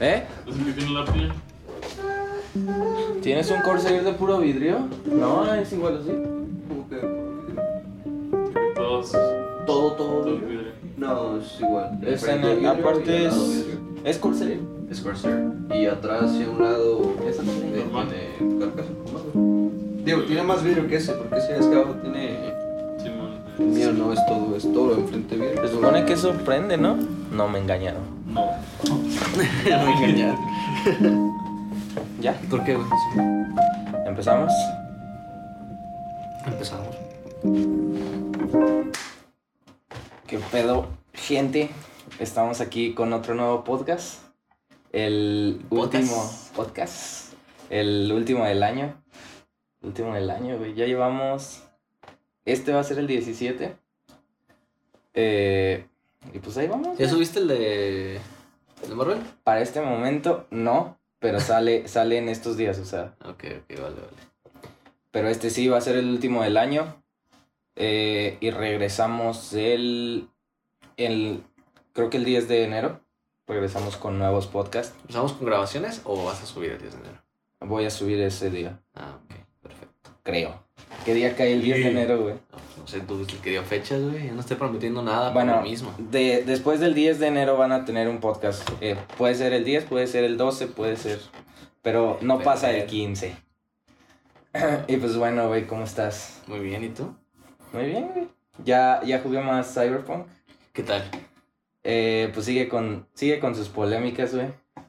[0.00, 0.24] ¿Eh?
[0.46, 1.32] ¿Es el que tiene la piel?
[3.22, 4.80] ¿Tienes un Corsair de puro vidrio?
[5.06, 6.12] No, es igual así.
[6.68, 6.96] ¿Cómo que?
[8.74, 9.12] Todos.
[9.12, 10.48] Todo, todo Todo vidrio.
[10.48, 10.72] vidrio.
[10.96, 11.98] No, es igual.
[12.06, 13.66] Es en el- aparte es-.
[14.04, 14.60] ¿Es Corsair?
[14.90, 15.48] Es Corsair.
[15.74, 17.14] Y atrás y a un lado.
[17.28, 18.08] Esa eh, normal.
[18.38, 18.88] Tiene carcasa.
[20.04, 22.54] Digo, tiene más vidrio que ese, porque ese es que abajo tiene.
[23.58, 25.66] Mío no es todo, es todo enfrente vidrio.
[25.66, 26.96] Se supone que eso prende, ¿no?
[27.32, 28.15] No me engañaron.
[29.36, 30.38] Me engañaron.
[32.20, 32.38] ¿Ya?
[32.50, 32.86] ¿Por qué, güey?
[34.06, 34.52] ¿Empezamos?
[36.44, 36.96] Empezamos.
[40.26, 41.70] ¿Qué pedo, gente?
[42.18, 44.22] Estamos aquí con otro nuevo podcast.
[44.92, 45.94] El Podcast.
[45.94, 47.32] último podcast.
[47.70, 49.02] El último del año.
[49.80, 50.74] El último del año, güey.
[50.74, 51.62] Ya llevamos.
[52.44, 53.76] Este va a ser el 17.
[55.14, 55.86] Eh,
[56.32, 56.98] y pues ahí vamos.
[56.98, 58.16] ¿Ya subiste el de.
[58.82, 59.18] el de Marvel?
[59.44, 60.98] Para este momento, no.
[61.18, 63.14] Pero sale, sale en estos días, o sea.
[63.24, 64.26] Ok, ok, vale, vale.
[65.10, 67.02] Pero este sí va a ser el último del año.
[67.74, 70.28] Eh, y regresamos el,
[70.96, 71.42] el.
[71.92, 73.00] Creo que el 10 de enero.
[73.46, 74.94] Regresamos con nuevos podcasts.
[75.02, 77.22] ¿Empezamos con grabaciones o vas a subir el 10 de enero?
[77.60, 79.35] Voy a subir ese día, Ah, ok.
[80.26, 80.60] Creo.
[81.04, 82.34] ¿Qué día cae el 10 de enero, güey?
[82.34, 84.26] No, no sé, tú viste el que dio fechas, güey.
[84.26, 85.94] Yo no estoy prometiendo nada Bueno, por lo mismo.
[85.98, 88.68] De, después del 10 de enero van a tener un podcast.
[88.80, 91.20] Eh, puede ser el 10, puede ser el 12, puede ser.
[91.82, 93.34] Pero no pasa el 15.
[94.88, 96.42] y pues bueno, güey, ¿cómo estás?
[96.48, 97.14] Muy bien, ¿y tú?
[97.72, 98.28] Muy bien, güey.
[98.64, 100.26] Ya, ya jugué más Cyberpunk.
[100.72, 101.02] ¿Qué tal?
[101.84, 104.48] Eh, pues sigue con, sigue con sus polémicas, güey.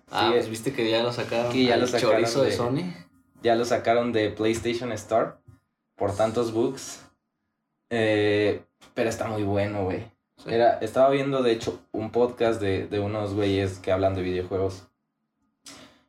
[0.10, 1.52] Ah, Sigue- pues viste que ya lo sacaron.
[1.52, 3.07] Que ya al lo sacaron chorizo de de- Sony.
[3.42, 5.34] Ya lo sacaron de PlayStation Store
[5.96, 7.04] por tantos bugs.
[7.90, 10.06] Eh, pero está muy bueno, güey.
[10.38, 10.54] Sí.
[10.54, 14.88] Era, estaba viendo, de hecho, un podcast de, de unos güeyes que hablan de videojuegos.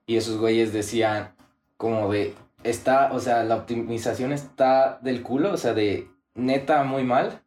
[0.07, 1.35] Y esos güeyes decían
[1.77, 2.35] como de,
[2.65, 7.43] está, o sea, la optimización está del culo, o sea, de neta muy mal.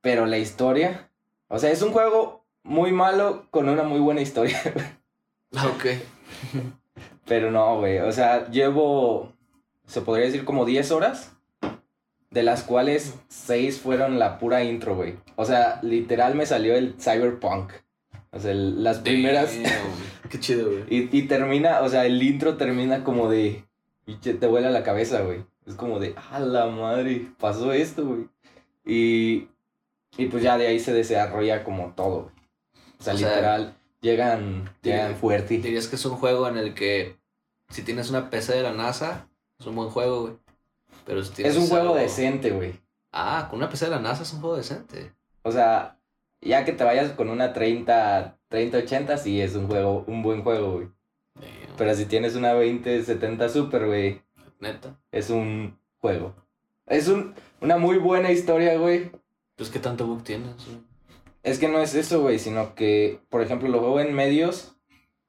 [0.00, 1.10] Pero la historia,
[1.48, 4.58] o sea, es un juego muy malo con una muy buena historia.
[5.56, 5.86] Ah, ok.
[7.28, 7.98] Pero no, güey.
[7.98, 9.32] O sea, llevo,
[9.86, 11.36] se podría decir como 10 horas,
[12.30, 15.16] de las cuales 6 fueron la pura intro, güey.
[15.36, 17.72] O sea, literal me salió el cyberpunk.
[18.30, 19.54] O sea, el- las primeras...
[19.62, 19.72] Damn.
[20.30, 20.84] Qué chido, güey.
[20.90, 23.64] Y, y termina, o sea, el intro termina como de...
[24.04, 25.44] pinche, Te vuela la cabeza, güey.
[25.66, 28.28] Es como de, a la madre, pasó esto, güey.
[28.86, 29.48] Y,
[30.16, 32.34] y pues ya de ahí se desarrolla como todo, güey.
[32.98, 35.58] O sea, O sea, literal, llegan, llegan fuerte.
[35.58, 37.16] Dirías que es un juego en el que
[37.68, 40.34] si tienes una PC de la NASA, es un buen juego, güey.
[41.04, 42.74] Pero si tienes Es un juego algo- decente, güey.
[43.12, 45.12] Ah, con una PC de la NASA es un juego decente.
[45.42, 45.98] O sea,
[46.40, 50.72] ya que te vayas con una 30, 3080, sí es un juego, un buen juego,
[50.74, 50.88] güey.
[51.34, 51.76] Damn.
[51.76, 54.22] Pero si tienes una 2070 Super, güey,
[54.60, 54.98] Neta.
[55.12, 56.34] es un juego.
[56.86, 59.10] Es un, una muy buena historia, güey.
[59.56, 60.78] Pues qué tanto bug tienes, güey?
[61.42, 64.76] Es que no es eso, güey, sino que, por ejemplo, lo juego en medios.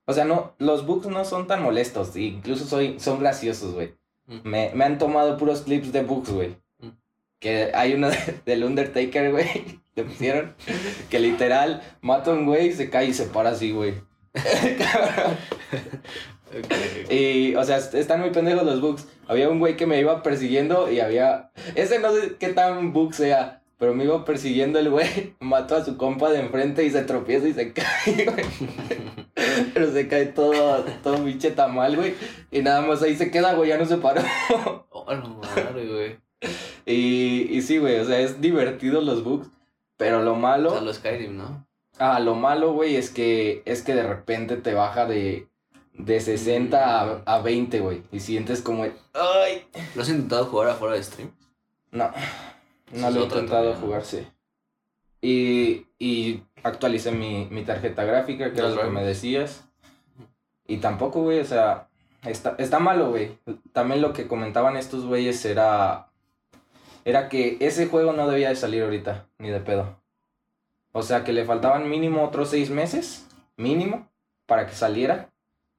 [0.10, 3.94] O sea, no, los bugs no son tan molestos, y incluso soy, son graciosos, güey.
[4.26, 4.40] Mm.
[4.44, 6.56] Me, me han tomado puros clips de bugs, güey.
[6.80, 6.88] Mm.
[7.40, 10.56] Que hay uno de- del Undertaker, güey, que pusieron,
[11.12, 13.94] que literal mata a un güey, se cae y se para así, güey.
[17.10, 19.08] Y, o sea, est- están muy pendejos los bugs.
[19.28, 21.52] Había un güey que me iba persiguiendo y había.
[21.76, 25.36] Ese no sé qué tan bug sea, pero me iba persiguiendo el güey.
[25.40, 28.46] Mató a su compa de enfrente y se tropieza y se cae, güey.
[29.74, 32.16] Pero se cae todo, todo pinche tamal, güey.
[32.52, 34.22] Y nada más ahí se queda, güey, ya no se paró.
[34.92, 36.18] Oh, no madre, güey.
[36.86, 39.48] Y, y sí, güey, o sea, es divertido los bugs.
[39.98, 40.70] Pero lo O malo.
[40.72, 41.66] sea, lo Skyrim, ¿no?
[41.98, 45.48] Ah, lo malo, güey, es que es que de repente te baja de,
[45.94, 48.04] de 60 a, a 20, güey.
[48.12, 49.66] Y sientes como, el, ay.
[49.96, 51.32] ¿Lo has intentado jugar afuera de stream?
[51.92, 52.12] No,
[52.94, 54.26] no lo he intentado jugar, sí.
[55.22, 59.66] Y, y actualicé mi, mi tarjeta gráfica, que era lo que me decías.
[60.66, 61.90] Y tampoco, güey, o sea,
[62.24, 63.38] está, está malo, güey.
[63.74, 66.08] También lo que comentaban estos güeyes era...
[67.06, 70.00] Era que ese juego no debía de salir ahorita, ni de pedo.
[70.92, 73.28] O sea, que le faltaban mínimo otros seis meses,
[73.58, 74.10] mínimo,
[74.46, 75.32] para que saliera.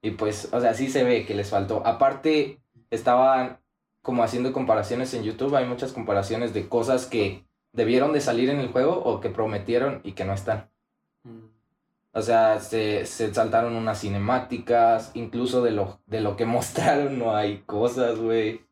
[0.02, 1.86] Y pues, o sea, sí se ve que les faltó.
[1.86, 2.60] Aparte,
[2.90, 3.60] estaban
[4.02, 5.54] como haciendo comparaciones en YouTube.
[5.54, 10.00] Hay muchas comparaciones de cosas que debieron de salir en el juego o que prometieron
[10.04, 10.68] y que no están.
[12.12, 17.34] O sea, se, se saltaron unas cinemáticas, incluso de lo, de lo que mostraron no
[17.34, 18.62] hay cosas, güey.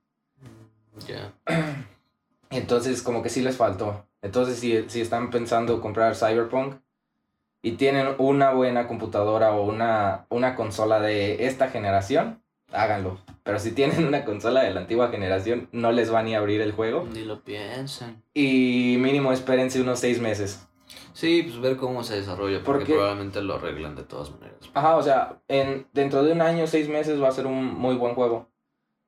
[1.06, 1.32] Ya.
[2.50, 4.06] Entonces, como que sí les faltó.
[4.22, 6.74] Entonces, si, si están pensando comprar Cyberpunk,
[7.62, 12.42] y tienen una buena computadora o una, una consola de esta generación,
[12.72, 13.18] háganlo.
[13.42, 16.60] Pero si tienen una consola de la antigua generación, no les va ni a abrir
[16.60, 17.06] el juego.
[17.12, 18.22] Ni lo piensan.
[18.34, 20.66] Y mínimo espérense unos seis meses.
[21.12, 24.58] Sí, pues ver cómo se desarrolla, porque Porque- probablemente lo arreglan de todas maneras.
[24.74, 27.96] Ajá, o sea, en, dentro de un año, seis meses va a ser un muy
[27.96, 28.48] buen juego.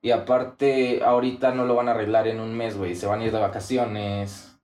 [0.01, 2.95] Y aparte, ahorita no lo van a arreglar en un mes, güey.
[2.95, 4.57] Se van a ir de vacaciones.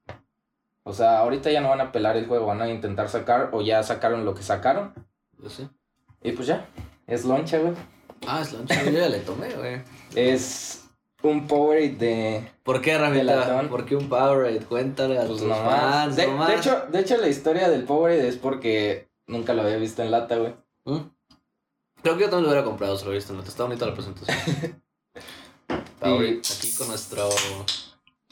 [0.83, 3.61] O sea, ahorita ya no van a pelar el juego, van a intentar sacar, o
[3.61, 4.93] ya sacaron lo que sacaron.
[5.41, 5.69] Yo sé.
[6.23, 6.65] Y pues ya,
[7.05, 7.73] es loncha, güey.
[8.25, 9.81] Ah, es loncha, yo ya le tomé, güey.
[10.15, 10.83] Es
[11.23, 12.51] un Powerade de...
[12.63, 13.67] ¿Por qué, Ramita?
[13.69, 14.59] ¿Por qué un Powerade?
[14.61, 15.59] Cuéntale a Pues tus nomás.
[15.59, 16.23] fans, De,
[16.55, 20.37] hecho, de hecho, la historia del Powerade es porque nunca lo había visto en lata,
[20.37, 20.55] güey.
[20.85, 21.09] ¿Mm?
[22.01, 23.85] Creo que yo también lo hubiera comprado, se lo he visto en la Está bonita
[23.85, 24.81] la presentación.
[25.99, 27.27] Powerade, aquí con nuestro...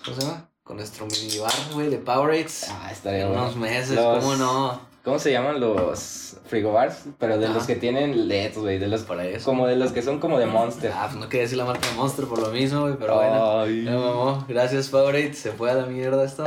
[0.04, 0.50] ¿Cómo se llama?
[0.64, 2.68] Con nuestro mini bar, güey, de Powerades.
[2.70, 3.44] Ah, estaría en bueno.
[3.44, 4.82] unos meses, Los- ¿cómo no?
[5.06, 7.04] ¿Cómo se llaman los frigobars?
[7.20, 8.80] Pero de los que tienen LEDs, güey.
[8.80, 9.46] De los Para eso.
[9.46, 10.92] Como de los que son como de Monster.
[10.92, 13.68] Ah, pues no quería decir la marca de Monster por lo mismo, güey, pero bueno.
[13.68, 14.44] Ya mamó.
[14.50, 15.36] Gracias, Powerade.
[15.36, 16.44] Se fue a la mierda esto.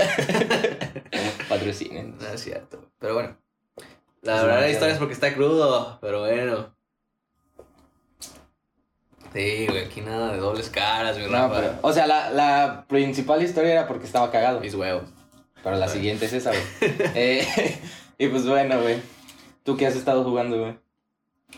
[1.49, 2.19] Patrocinen.
[2.19, 2.84] No es cierto.
[2.99, 3.38] Pero bueno.
[4.22, 5.99] La Es verdad la historia es porque está crudo.
[6.00, 6.75] Pero bueno.
[9.32, 13.40] Sí, güey, aquí nada de dobles caras, mi No, pero, o sea, la, la principal
[13.40, 14.58] historia era porque estaba cagado.
[14.58, 15.04] Mis huevos.
[15.62, 16.62] Pero la siguiente es esa, güey.
[17.14, 17.46] Eh,
[18.19, 19.00] y pues bueno, güey.
[19.65, 20.79] ¿Tú qué has estado jugando, güey?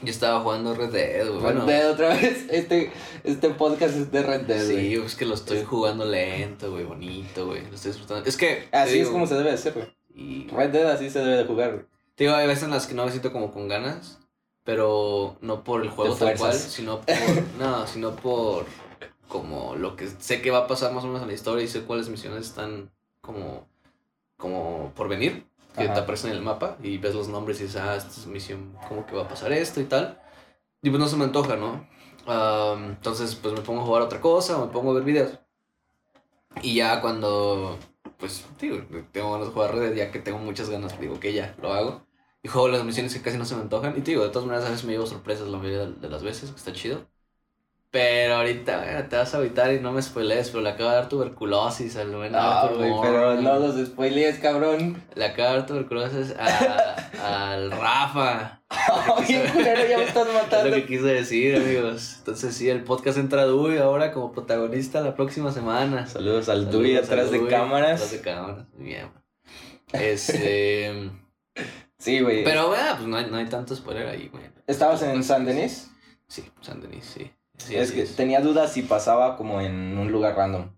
[0.03, 1.41] Yo estaba jugando Red Dead, güey.
[1.41, 2.47] Bueno, Red Dead otra vez.
[2.51, 2.93] Este,
[3.25, 5.07] este podcast es de Red Dead, sí, güey.
[5.07, 7.63] es que lo estoy jugando lento, güey, bonito, güey.
[7.69, 8.29] Lo estoy disfrutando.
[8.29, 8.69] Es que.
[8.73, 9.87] Así es como se debe de hacer, güey.
[10.15, 11.85] y- Red Dead así se debe de jugar, güey.
[12.15, 14.19] Te digo, hay veces en las que no me siento como con ganas,
[14.65, 17.17] pero no por el juego tal cual, sino por,
[17.59, 18.67] no, sino por
[19.29, 21.69] como lo que sé que va a pasar más o menos en la historia y
[21.69, 22.91] sé cuáles misiones están
[23.21, 23.67] como,
[24.37, 25.95] como por venir, que Ajá.
[25.95, 28.77] te aparecen en el mapa y ves los nombres y dices, ah, esta es misión,
[28.89, 30.21] como que va a pasar esto y tal.
[30.83, 31.87] Y pues no se me antoja, ¿no?
[32.27, 35.39] Am, entonces pues me pongo a jugar otra cosa me pongo a ver videos.
[36.63, 37.79] Y ya cuando,
[38.19, 38.79] pues, digo,
[39.13, 42.03] tengo ganas de jugar Red ya que tengo muchas ganas, digo que ya lo hago.
[42.43, 43.97] Y juego las misiones que casi no se me antojan.
[43.97, 46.23] Y te digo, de todas maneras, a veces me llevo sorpresas la mayoría de las
[46.23, 47.07] veces, que está chido.
[47.93, 50.97] Pero ahorita, bueno, te vas a evitar y no me spoilees, pero le acaba de
[50.99, 55.03] dar tuberculosis al buen Ah, güey, pero no los spoilees, cabrón.
[55.17, 56.95] Le acaba de dar tuberculosis a-
[57.55, 58.63] al Rafa.
[59.19, 60.69] Oye, culero, ya me estás Es matando.
[60.69, 62.15] lo que quise decir, amigos.
[62.19, 66.07] Entonces, sí, el podcast entra Dewey ahora como protagonista la próxima semana.
[66.07, 67.93] Saludos al Saludos al atrás de cámaras.
[68.03, 69.09] Atrás de cámaras, bien.
[69.93, 71.11] Este.
[71.99, 72.45] Sí, güey.
[72.45, 74.45] pero, bueno, pues no hay, no hay tanto spoiler ahí, güey.
[74.67, 75.91] ¿Estabas en San Denis?
[76.29, 77.31] Sí, San Denis, sí.
[77.61, 78.17] Sí, es que es.
[78.17, 80.71] tenía dudas si pasaba como en un lugar random.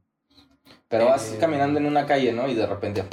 [0.89, 2.49] Pero vas Eh, caminando en una calle, ¿no?
[2.49, 3.05] Y de repente.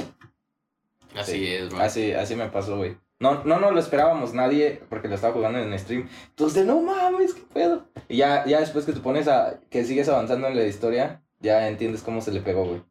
[1.16, 1.46] Así sí.
[1.46, 1.80] es, bro.
[1.80, 2.96] Así, así me pasó, güey.
[3.18, 6.08] No, no nos lo esperábamos nadie porque lo estaba jugando en stream.
[6.30, 7.84] Entonces, no mames, qué pedo.
[8.08, 9.60] Y ya, ya después que te pones a.
[9.70, 12.82] que sigues avanzando en la historia, ya entiendes cómo se le pegó, güey.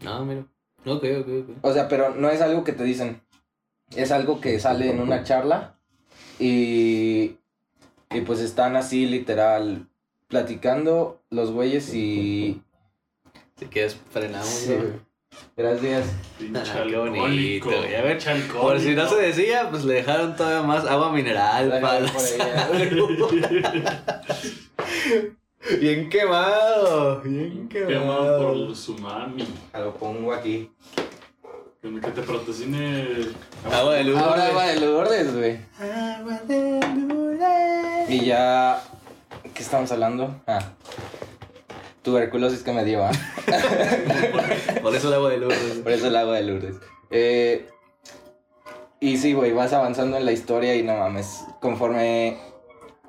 [0.00, 0.42] No, mira.
[0.84, 1.56] Ok, ok, ok.
[1.62, 3.22] O sea, pero no es algo que te dicen.
[3.94, 5.78] Es algo que sale en una charla.
[6.38, 7.38] Y.
[8.10, 9.88] Y pues están así, literal.
[10.28, 12.60] Platicando los güeyes y.
[13.58, 15.06] Si quieres, frenamos, Sí, güey.
[15.56, 16.06] Gracias.
[16.54, 17.68] Ah, qué bonito.
[17.68, 18.60] A ver, Pinche alcohólico.
[18.60, 22.22] Por si no se decía, pues le dejaron todavía más agua mineral para por
[25.80, 28.66] Bien quemado, bien Quemado por quemado.
[28.68, 29.44] el tsunami.
[29.74, 30.70] Lo pongo aquí.
[31.82, 33.06] Que te patrocine.
[33.72, 34.16] Agua de luz.
[34.18, 35.58] Ahora va de Lourdes, güey.
[35.78, 38.10] Agua de Lourdes.
[38.10, 38.82] Y ya.
[39.56, 40.42] ¿Qué estamos hablando?
[40.46, 40.58] Ah.
[42.02, 43.10] Tuberculosis que me dio, ah.
[44.82, 45.78] Por eso el agua de Lourdes.
[45.82, 46.76] Por eso el agua de Lourdes.
[47.10, 47.66] Eh,
[49.00, 51.44] y sí, güey, vas avanzando en la historia y no mames.
[51.60, 52.36] Conforme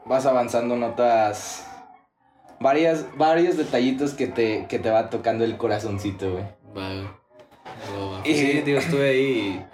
[0.06, 1.66] vas avanzando, notas
[2.60, 6.44] varias, varios detallitos que te, que te va tocando el corazoncito, güey.
[6.76, 8.22] Va, va, va.
[8.28, 9.66] Y- Sí, tío, estuve ahí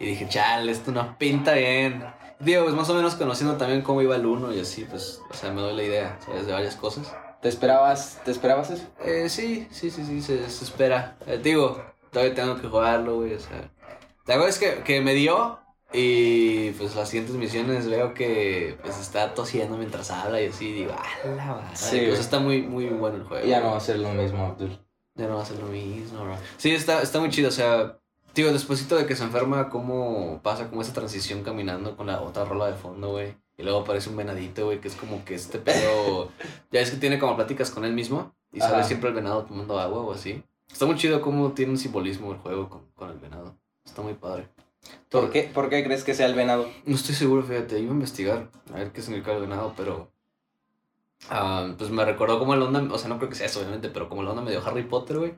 [0.00, 2.04] y, y dije, chale, esto no pinta bien.
[2.40, 5.34] Digo, pues más o menos conociendo también cómo iba el uno y así, pues, o
[5.34, 6.46] sea, me doy la idea, ¿sabes?
[6.46, 7.14] De varias cosas.
[7.40, 8.84] ¿Te esperabas, ¿te esperabas eso?
[9.04, 11.16] Eh, sí, sí, sí, sí, se, se espera.
[11.26, 13.70] Eh, digo, todavía tengo que jugarlo, güey, o sea.
[14.26, 15.60] La verdad es que, que me dio
[15.92, 20.92] y pues las siguientes misiones veo que pues está tosiendo mientras habla y así, digo,
[20.98, 21.76] ah, la madre.
[21.76, 23.46] Sí, pues está muy, muy bueno el juego.
[23.46, 24.78] Ya no va a ser lo mismo, Abdul.
[25.14, 26.36] Ya no va a ser lo mismo, bro.
[26.58, 27.98] Sí, está, está muy chido, o sea,
[28.42, 32.44] digo, despuésito de que se enferma, cómo pasa como esa transición caminando con la otra
[32.44, 33.34] rola de fondo, güey.
[33.58, 36.30] Y luego aparece un venadito, güey, que es como que este pedo...
[36.70, 38.84] ya es que tiene como pláticas con él mismo y sale Ajá.
[38.84, 40.42] siempre el venado tomando agua o así.
[40.70, 43.56] Está muy chido cómo tiene un simbolismo el juego con, con el venado.
[43.84, 44.48] Está muy padre.
[45.10, 46.68] ¿Por qué, ¿Por qué crees que sea el venado?
[46.84, 50.10] No estoy seguro, fíjate, iba a investigar a ver qué significa el venado, pero.
[51.30, 53.88] ah, pues me recordó como el onda, o sea, no creo que sea eso, obviamente,
[53.88, 55.34] pero como el onda medio Harry Potter, güey.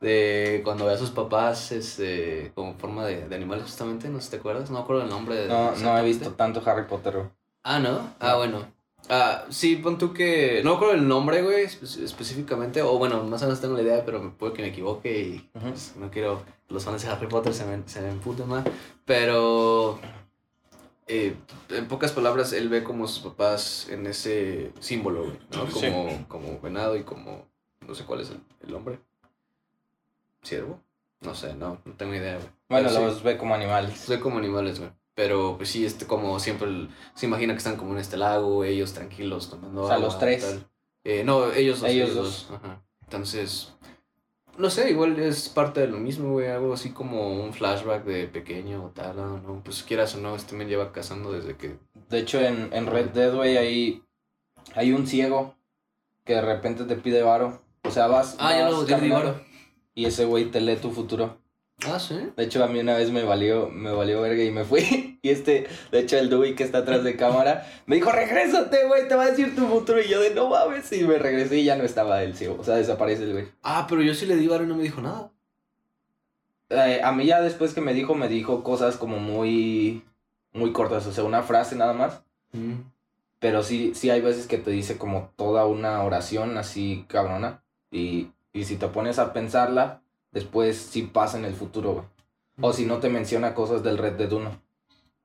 [0.00, 4.30] De cuando ve a sus papás, este, como forma de, de animales, justamente, no sé
[4.30, 5.34] te acuerdas, no me acuerdo el nombre.
[5.36, 7.26] de- No, no he visto tanto Harry Potter, güey.
[7.64, 8.14] Ah, ¿no?
[8.18, 8.64] Ah, bueno.
[9.10, 10.62] Ah, sí, pon tú que.
[10.64, 12.80] No me acuerdo el nombre, güey, espe- específicamente.
[12.80, 15.50] O bueno, más o menos tengo la idea, pero me puede que me equivoque y
[15.52, 18.64] pues, no quiero los fans de Harry Potter se me, se me emputen más.
[19.04, 19.98] Pero.
[21.08, 21.34] eh,
[21.70, 25.70] en pocas palabras, él ve como sus papás en ese símbolo, güey, ¿no?
[25.70, 25.90] Sí.
[25.90, 27.46] Como, como venado y como.
[27.86, 29.00] No sé cuál es el, el nombre.
[30.42, 30.80] ¿Ciervo?
[31.20, 32.48] No sé, no, no tengo idea, güey.
[32.68, 33.06] Bueno, Pero sí.
[33.06, 33.98] los ve como animales.
[33.98, 34.90] Soy como animales, güey.
[35.14, 38.94] Pero pues sí, este, como siempre se imagina que están como en este lago, ellos
[38.94, 40.42] tranquilos tomando O sea, agua, los tres.
[40.42, 40.66] tal.
[41.04, 41.90] Eh, no, ellos dos.
[41.90, 42.58] Ellos Ellos, dos.
[42.58, 42.82] Ajá.
[43.02, 43.74] Entonces,
[44.56, 46.48] no sé, igual es parte de lo mismo, güey.
[46.48, 49.60] Algo así como un flashback de pequeño o tal, no.
[49.64, 51.76] Pues quieras o no, este men lleva cazando desde que.
[52.08, 54.02] De hecho, en, en Red Dead, güey, hay,
[54.74, 55.54] hay un ciego
[56.24, 57.60] que de repente te pide varo.
[57.82, 58.36] O sea, vas.
[58.38, 59.44] Ah, ya vas lo ya di caminando varo.
[59.94, 61.38] Y ese güey te lee tu futuro.
[61.86, 62.14] Ah, sí.
[62.36, 65.06] De hecho, a mí una vez me valió, me valió verga y me fui.
[65.22, 69.06] Y este, de hecho, el Dewey que está atrás de cámara, me dijo, regrésate, güey,
[69.06, 70.00] te va a decir tu futuro.
[70.00, 70.90] Y yo de, no mames.
[70.94, 72.56] Y me regresé y ya no estaba el ciego.
[72.58, 73.48] O sea, desaparece el güey.
[73.62, 75.30] Ah, pero yo sí le di varo y no me dijo nada.
[76.70, 80.04] Eh, a mí ya después que me dijo, me dijo cosas como muy,
[80.54, 81.06] muy cortas.
[81.06, 82.22] O sea, una frase nada más.
[82.52, 82.76] Mm.
[83.40, 87.62] Pero sí, sí hay veces que te dice como toda una oración así cabrona.
[87.90, 90.02] Y, y si te pones a pensarla,
[90.32, 92.04] después sí pasa en el futuro, güey.
[92.62, 94.50] O si no te menciona cosas del Red Dead 1.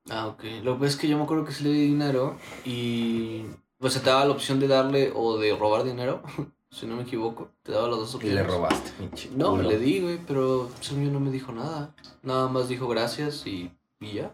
[0.09, 0.43] Ah, ok.
[0.63, 3.45] Lo que es que yo me acuerdo que sí le di dinero y
[3.79, 6.21] pues se te daba la opción de darle o de robar dinero,
[6.71, 7.49] si no me equivoco.
[7.63, 8.35] Te daba las dos Y opciones.
[8.41, 9.29] le robaste, pinche.
[9.35, 9.63] No, culo.
[9.69, 11.93] le di, güey, pero según yo no me dijo nada.
[12.23, 14.33] Nada más dijo gracias y, y ya.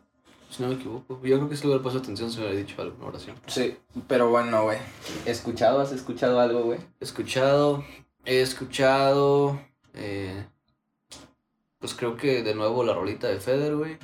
[0.50, 1.16] Si no me equivoco.
[1.24, 3.38] Yo creo que si le hubiera puesto atención se me hubiera dicho alguna oración.
[3.48, 4.78] Sí, pero bueno, güey.
[5.26, 5.80] ¿Escuchado?
[5.80, 6.80] ¿Has escuchado algo, güey?
[7.00, 7.84] Escuchado,
[8.26, 9.60] he escuchado,
[9.94, 10.46] eh,
[11.80, 13.98] pues creo que de nuevo la rolita de Feder, güey.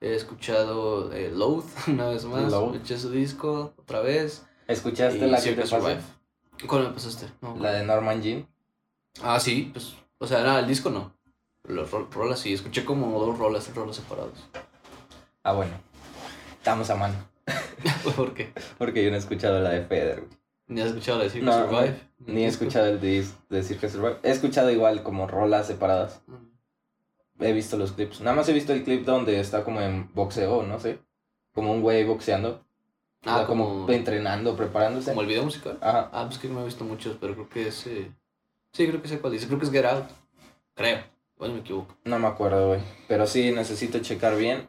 [0.00, 2.52] He escuchado eh, Loath una vez más.
[2.74, 4.46] Eché su disco otra vez.
[4.66, 5.98] ¿Escuchaste Y la que te pasé?
[6.66, 7.26] ¿Cuál me pasaste?
[7.40, 8.46] No, La de Norman Jean.
[9.22, 11.14] Ah, sí, pues, o sea, nada, el disco no.
[11.64, 14.48] Las ro- rolas sí, escuché como dos rolas, tres rolas separados.
[15.42, 15.72] Ah, bueno.
[16.58, 17.14] Estamos a mano.
[18.16, 18.52] ¿Por qué?
[18.78, 20.43] Porque yo no he escuchado la de Feder, güey.
[20.66, 22.00] ¿Ni has escuchado la de Cirque No, Survive?
[22.26, 24.16] Ni he escuchado el de, de Cirque Survive.
[24.22, 26.22] He escuchado igual como rolas separadas.
[26.26, 27.42] Mm.
[27.44, 28.20] He visto los clips.
[28.20, 30.98] Nada más he visto el clip donde está como en boxeo, no sé.
[31.52, 32.64] Como un güey boxeando.
[33.26, 35.10] O Ah, sea, como, como entrenando, preparándose.
[35.10, 35.78] como el video musical.
[35.80, 36.10] Ajá.
[36.12, 37.86] Ah, pues que no he visto muchos, pero creo que es.
[37.86, 38.10] eh,
[38.72, 39.46] Sí, creo que sé cuál dice.
[39.46, 40.06] Creo que es Get Out.
[40.74, 40.98] Creo.
[41.36, 41.94] Bueno, me equivoco.
[42.04, 42.80] No me acuerdo, güey.
[43.08, 44.68] Pero sí, necesito checar bien.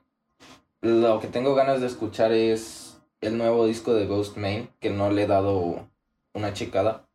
[0.82, 2.85] Lo que tengo ganas de escuchar es
[3.26, 5.88] el nuevo disco de Ghost Main, que no le he dado
[6.34, 7.08] una checada.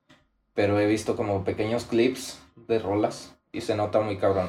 [0.55, 4.49] Pero he visto como pequeños clips de rolas y se nota muy cabrón.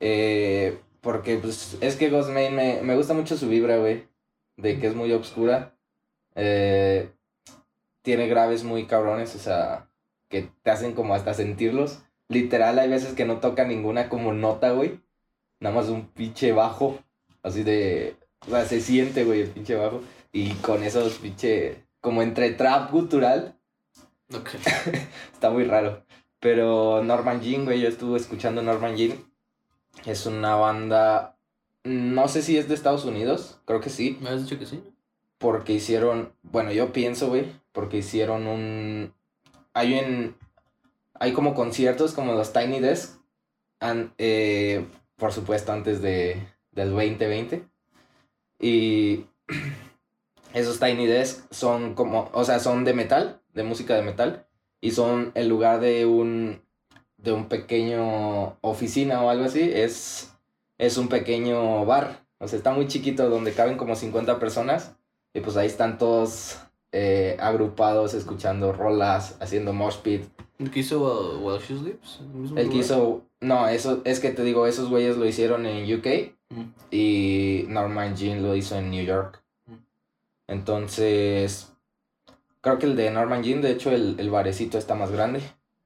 [0.00, 4.06] Eh, porque pues es que Ghost Main me, me gusta mucho su vibra, güey.
[4.56, 5.74] De que es muy oscura.
[6.34, 7.10] Eh,
[8.02, 9.88] tiene graves muy cabrones, o sea,
[10.28, 12.02] que te hacen como hasta sentirlos.
[12.28, 15.00] Literal, hay veces que no toca ninguna como nota, güey.
[15.60, 16.98] Nada más un pinche bajo.
[17.42, 18.16] Así de.
[18.46, 20.00] O sea, se siente, güey, el pinche bajo.
[20.32, 21.84] Y con esos pinche.
[22.00, 23.56] Como entre trap cultural.
[24.34, 24.50] Ok.
[25.32, 26.04] Está muy raro.
[26.40, 29.12] Pero Norman Jean, güey, yo estuve escuchando Norman Jean.
[30.06, 31.36] Es una banda.
[31.84, 33.60] No sé si es de Estados Unidos.
[33.66, 34.18] Creo que sí.
[34.20, 34.82] ¿Me has dicho que sí?
[35.38, 36.32] Porque hicieron.
[36.42, 37.52] Bueno, yo pienso, güey.
[37.72, 39.12] Porque hicieron un.
[39.74, 40.36] Hay un.
[41.14, 43.20] Hay como conciertos como los Tiny Desk.
[43.80, 44.86] an- eh,
[45.16, 47.64] por supuesto, antes de, del 2020.
[48.60, 49.26] Y.
[50.54, 52.30] Esos Tiny Desk son como.
[52.32, 53.40] O sea, son de metal.
[53.54, 54.46] De música de metal.
[54.80, 56.62] Y son en lugar de un.
[57.16, 59.70] De un pequeño oficina o algo así.
[59.72, 60.32] Es.
[60.78, 62.26] Es un pequeño bar.
[62.38, 64.96] O sea, está muy chiquito donde caben como 50 personas.
[65.32, 66.58] Y pues ahí están todos
[66.90, 70.24] eh, agrupados, escuchando rolas, haciendo mosh pit.
[70.58, 72.20] ¿El que hizo uh, While She Sleeps?
[72.50, 73.22] ¿El El que hizo...
[73.40, 76.74] No, eso es que te digo, esos güeyes lo hicieron en UK Mm.
[76.90, 79.41] y Norman Jean lo hizo en New York.
[80.52, 81.72] Entonces,
[82.60, 85.40] creo que el de Norman Jean, de hecho, el, el barecito está más grande.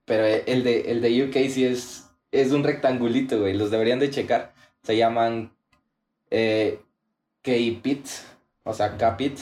[0.04, 3.54] Pero el de, el de UK sí es, es un rectangulito, güey.
[3.54, 4.54] Los deberían de checar.
[4.82, 5.52] Se llaman
[6.30, 6.80] eh,
[7.42, 8.06] K-Pit,
[8.64, 9.38] o sea, K-Pit.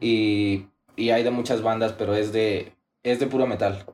[0.00, 3.84] Y, y hay de muchas bandas, pero es de, es de puro metal.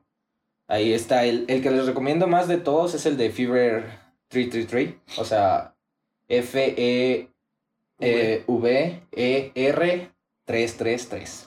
[0.68, 1.24] Ahí está.
[1.24, 3.84] El, el que les recomiendo más de todos es el de Fever
[4.28, 4.94] 333.
[5.18, 5.74] O sea,
[7.98, 8.44] Eh,
[10.46, 11.46] V-E-R-333.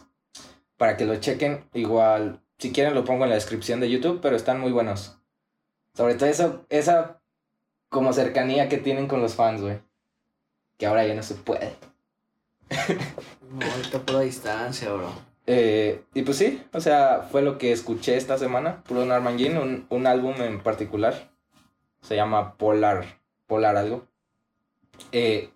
[0.78, 4.36] Para que lo chequen, igual, si quieren lo pongo en la descripción de YouTube, pero
[4.36, 5.18] están muy buenos.
[5.94, 7.22] Sobre todo eso, esa
[7.90, 9.80] como cercanía que tienen con los fans, güey.
[10.78, 11.76] Que ahora ya no se puede.
[12.70, 15.12] Ahorita por la distancia, bro.
[15.48, 19.58] Eh, y pues sí, o sea, fue lo que escuché esta semana, puro Norman Jean,
[19.58, 21.32] un, un álbum en particular.
[22.02, 24.06] Se llama Polar, Polar algo.
[25.12, 25.50] Eh,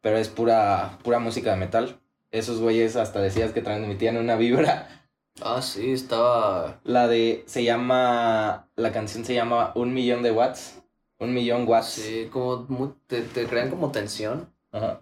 [0.00, 2.00] pero es pura, pura música de metal.
[2.30, 4.88] Esos güeyes hasta decías que transmitían una vibra.
[5.40, 6.80] Ah, sí, estaba.
[6.82, 10.82] La de, se llama, la canción se llama Un Millón de Watts.
[11.20, 11.86] Un Millón Watts.
[11.86, 12.96] Sí, como.
[13.06, 14.52] Te, te crean como tensión.
[14.72, 15.00] Ajá.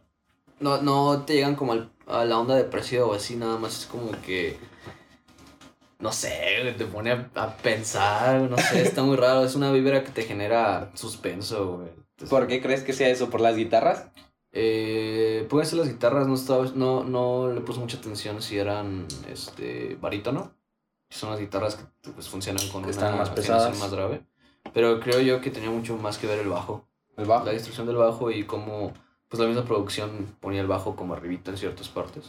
[0.60, 3.86] No, no te llegan como al- a la onda depresiva o así, nada más es
[3.86, 4.58] como que.
[5.98, 9.44] No sé, te pone a, a pensar, no sé, está muy raro.
[9.44, 11.88] Es una vibra que te genera suspenso, güey.
[11.88, 13.30] Entonces, ¿Por qué crees que sea eso?
[13.30, 14.08] ¿Por las guitarras?
[14.58, 19.06] Eh, puede ser las guitarras, no, estaba, no, no le puse mucha atención si eran
[19.28, 20.52] este barítono.
[21.10, 23.78] Son las guitarras que pues, funcionan con Que una están más pesadas.
[23.78, 24.24] más grave.
[24.72, 26.86] Pero creo yo que tenía mucho más que ver el bajo.
[27.18, 27.44] El bajo.
[27.44, 28.92] La distorsión del bajo y cómo
[29.28, 32.24] pues la misma producción ponía el bajo como arribita en ciertas partes.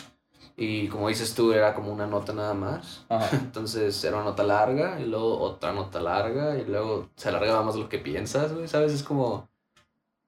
[0.58, 3.06] Y como dices tú, era como una nota nada más.
[3.10, 3.30] Ajá.
[3.42, 7.76] Entonces era una nota larga y luego otra nota larga y luego se alargaba más
[7.78, 8.92] lo que piensas, güey, ¿sabes?
[8.92, 9.48] Es como...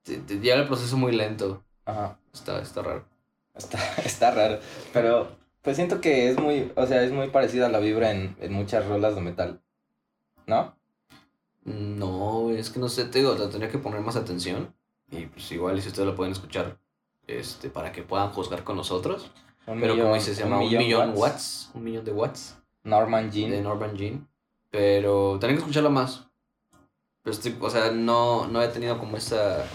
[0.03, 1.63] te- te lleva el proceso muy lento.
[1.89, 2.19] Ajá.
[2.33, 3.05] Está, está raro.
[3.55, 4.59] Está, está raro.
[4.93, 5.29] Pero
[5.61, 8.53] pues siento que es muy, o sea, es muy parecida a la vibra en, en
[8.53, 9.61] muchas rolas de metal.
[10.47, 10.75] ¿No?
[11.65, 14.73] No, es que no sé, te digo, tendría que poner más atención.
[15.11, 16.77] Y pues igual si ustedes lo pueden escuchar
[17.27, 19.31] este, para que puedan juzgar con nosotros.
[19.67, 21.69] Un Pero millón- como dice, se llama un millón, watts.
[21.73, 22.55] Un millón de watts.
[22.83, 23.51] Norman Jean.
[23.51, 24.27] De Norman Jean.
[24.71, 26.25] Pero tendría que escucharlo más.
[27.21, 29.65] Pero estoy, o sea, no, no he tenido como esa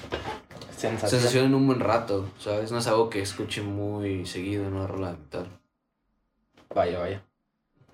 [0.76, 1.20] Sensación.
[1.20, 2.72] sensación en un buen rato, ¿sabes?
[2.72, 5.48] No es algo que escuche muy seguido en una rola de metal.
[6.74, 7.22] Vaya, vaya.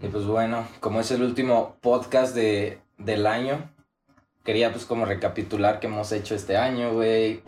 [0.03, 3.71] Y pues bueno, como es el último podcast de, del año,
[4.45, 7.43] quería pues como recapitular qué hemos hecho este año, güey.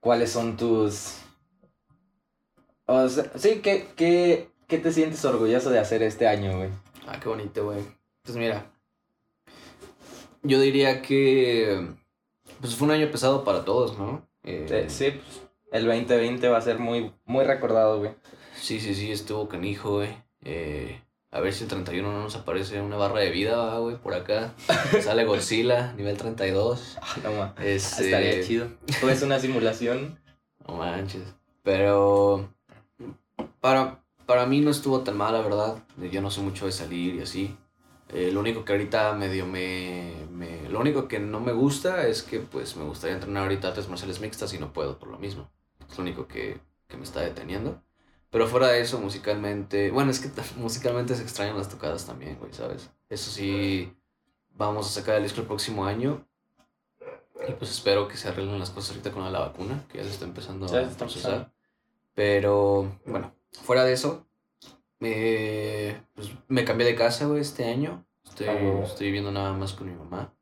[0.00, 1.18] ¿Cuáles son tus...
[2.84, 6.70] O sea, sí, ¿qué, qué, qué te sientes orgulloso de hacer este año, güey?
[7.08, 7.80] Ah, qué bonito, güey.
[8.22, 8.66] Pues mira,
[10.42, 11.88] yo diría que
[12.60, 14.26] pues fue un año pesado para todos, ¿no?
[14.44, 15.42] Eh, Eh, sí, pues
[15.72, 18.12] el 2020 va a ser muy, muy recordado, güey.
[18.60, 20.10] sí, sí, sí, estuvo canijo, güey.
[20.42, 21.00] Eh,
[21.32, 24.54] a ver si el 31 no nos aparece una barra de vida, güey, por acá.
[25.02, 26.98] Sale Godzilla, nivel 32.
[27.02, 27.54] Ah, No, ma.
[27.62, 28.68] Este, Estaría chido.
[29.00, 30.18] Todo es una simulación.
[30.66, 31.34] No manches.
[31.62, 32.48] Pero
[33.60, 35.82] para, para mí no estuvo tan mal, la verdad.
[36.10, 37.56] Yo no sé mucho de salir y así.
[38.12, 40.68] Eh, lo único que ahorita medio me, me...
[40.68, 44.20] Lo único que no me gusta es que pues me gustaría entrenar ahorita artes marciales
[44.20, 45.50] mixtas y no puedo por lo mismo.
[45.88, 47.82] Es lo único que, que me está deteniendo.
[48.30, 49.90] Pero fuera de eso, musicalmente...
[49.90, 52.90] Bueno, es que musicalmente se extrañan las tocadas también, güey, ¿sabes?
[53.08, 53.92] Eso sí,
[54.54, 56.26] vamos a sacar el disco el próximo año.
[57.48, 60.10] Y pues espero que se arreglen las cosas ahorita con la vacuna, que ya se
[60.10, 61.52] está empezando a procesar.
[62.14, 64.25] Pero bueno, fuera de eso,
[65.00, 68.04] eh, pues me cambié de casa, güey, este año.
[68.24, 70.32] Estoy, Ah, estoy viviendo nada más con mi mamá.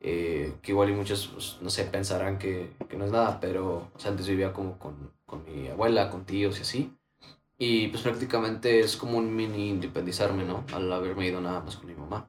[0.00, 3.90] Eh, que igual y muchos, pues, no sé, pensarán que, que no es nada, pero
[3.94, 6.92] o sea, antes vivía como con, con mi abuela, con tíos y así.
[7.56, 10.64] Y pues prácticamente es como un mini independizarme, ¿no?
[10.74, 12.28] Al haberme ido nada más con mi mamá.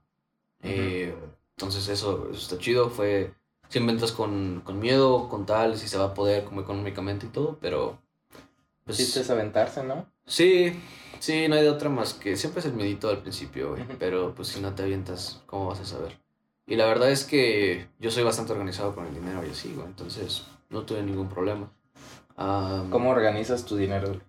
[0.61, 1.13] Eh,
[1.57, 3.33] entonces eso, eso está chido, fue...
[3.67, 7.29] Siempre entras con, con miedo, con tal, si se va a poder como económicamente y
[7.29, 7.99] todo, pero...
[8.85, 10.05] Pues, aventarse, ¿no?
[10.25, 10.79] Sí,
[11.25, 13.83] sí, no hay de otra más que siempre es el miedito al principio, güey.
[13.97, 16.19] Pero pues si no te avientas, ¿cómo vas a saber?
[16.67, 19.87] Y la verdad es que yo soy bastante organizado con el dinero y así, güey.
[19.87, 21.71] Entonces no tuve ningún problema.
[22.35, 24.21] Am, ¿Cómo organizas tu dinero, güey?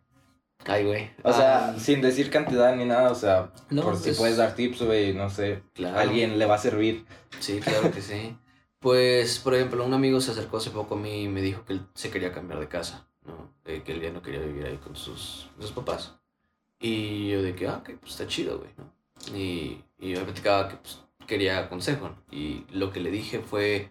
[0.64, 1.10] Ay, güey.
[1.22, 4.54] O sea, sin decir cantidad ni nada, o sea, no, por si pues, puedes dar
[4.54, 5.98] tips, güey, no sé, claro.
[5.98, 7.06] alguien le va a servir.
[7.38, 8.36] Sí, claro que sí.
[8.80, 11.74] Pues, por ejemplo, un amigo se acercó hace poco a mí y me dijo que
[11.74, 13.52] él se quería cambiar de casa, ¿no?
[13.64, 16.18] Eh, que él ya no quería vivir ahí con sus, sus papás.
[16.86, 18.92] Y yo de que, ah, ok, pues está chido, güey, ¿no?
[19.36, 22.22] Y, y yo me platicaba que pues, quería consejo, ¿no?
[22.30, 23.90] Y lo que le dije fue,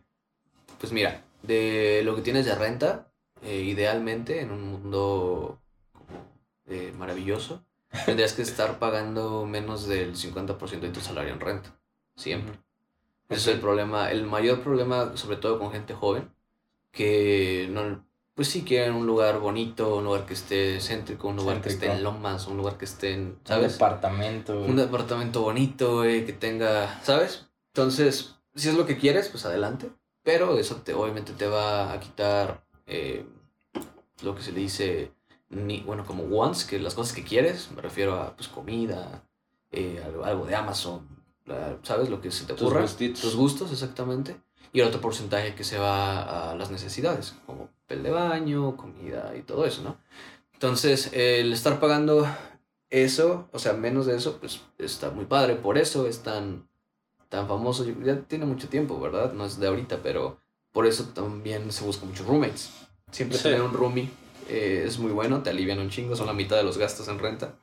[0.79, 5.59] pues mira, de lo que tienes de renta, eh, idealmente en un mundo
[5.91, 6.25] como,
[6.67, 7.65] eh, maravilloso,
[8.05, 11.77] tendrías que estar pagando menos del 50% de tu salario en renta,
[12.15, 12.57] siempre.
[13.27, 16.31] Ese es el problema, el mayor problema, sobre todo con gente joven,
[16.93, 18.05] que no,
[18.35, 21.91] pues sí quieren un lugar bonito, un lugar que esté céntrico, un lugar que esté
[21.91, 23.73] en lomas, un lugar que esté en, Un ¿sabes?
[23.73, 24.57] departamento.
[24.59, 24.69] güey.
[24.69, 27.47] Un departamento bonito, güey, que tenga, ¿sabes?
[27.73, 29.89] Entonces, si es lo que quieres, pues adelante.
[30.21, 33.25] Pero eso te, obviamente te va a quitar, eh,
[34.21, 35.11] lo que se le dice,
[35.49, 39.23] ni, bueno, como wants, que las cosas que quieres, me refiero a pues comida,
[39.71, 41.07] eh, algo, algo de Amazon,
[41.83, 42.09] ¿sabes?
[42.09, 42.81] Lo que se te Tus ocurra.
[42.81, 43.21] gustitos.
[43.21, 44.35] Tus gustos, exactamente.
[44.73, 49.33] Y el otro porcentaje que se va a las necesidades, como pel de baño, comida
[49.37, 49.97] y todo eso, ¿no?
[50.53, 52.27] Entonces, el estar pagando
[52.89, 55.55] eso, o sea, menos de eso, pues está muy padre.
[55.55, 56.67] Por eso es tan,
[57.29, 57.85] tan famoso.
[58.03, 59.33] Ya tiene mucho tiempo, ¿verdad?
[59.33, 60.39] No es de ahorita, pero
[60.71, 62.71] por eso también se buscan muchos roommates.
[63.11, 63.43] Siempre Sí.
[63.45, 64.09] tener un roomie
[64.49, 67.19] eh, es muy bueno, te alivian un chingo, son la mitad de los gastos en
[67.19, 67.55] renta.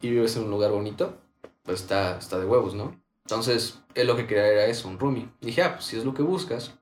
[0.00, 1.16] Y vives en un lugar bonito,
[1.62, 3.00] pues está, está de huevos, ¿no?
[3.26, 5.28] Entonces, él lo que quería era eso, un roomie.
[5.40, 6.74] Dije, ah, pues si es lo que buscas,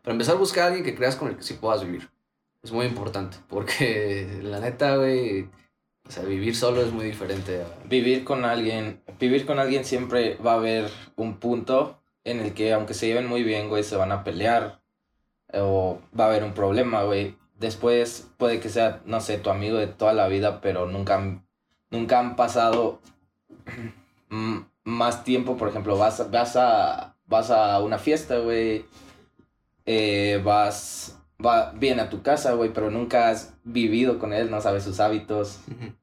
[0.00, 2.08] para empezar a buscar a alguien que creas con el que sí puedas vivir.
[2.62, 5.48] Es muy importante, porque la neta, güey,
[6.06, 7.64] o sea, vivir solo es muy diferente.
[7.86, 12.72] Vivir con alguien, vivir con alguien siempre va a haber un punto en el que
[12.72, 14.80] aunque se lleven muy bien, güey, se van a pelear
[15.52, 17.36] o va a haber un problema, güey.
[17.58, 21.42] Después puede que sea, no sé, tu amigo de toda la vida, pero nunca,
[21.90, 23.00] nunca han pasado
[24.28, 28.84] mm, más tiempo, por ejemplo, vas, vas, a, vas a una fiesta, güey,
[29.86, 34.60] eh, vas, va, viene a tu casa, güey, pero nunca has vivido con él, no
[34.60, 35.60] sabes sus hábitos,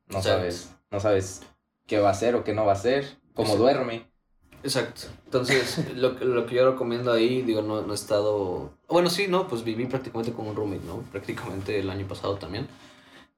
[0.09, 1.41] no sabes, no sabes
[1.87, 3.63] qué va a hacer o qué no va a hacer, cómo Exacto.
[3.63, 4.07] duerme.
[4.63, 5.01] Exacto.
[5.25, 8.71] Entonces, lo, que- lo que yo recomiendo ahí, digo, no, no he estado...
[8.89, 11.03] Bueno, sí, no, pues viví prácticamente con un roommate, ¿no?
[11.11, 12.67] Prácticamente el año pasado también.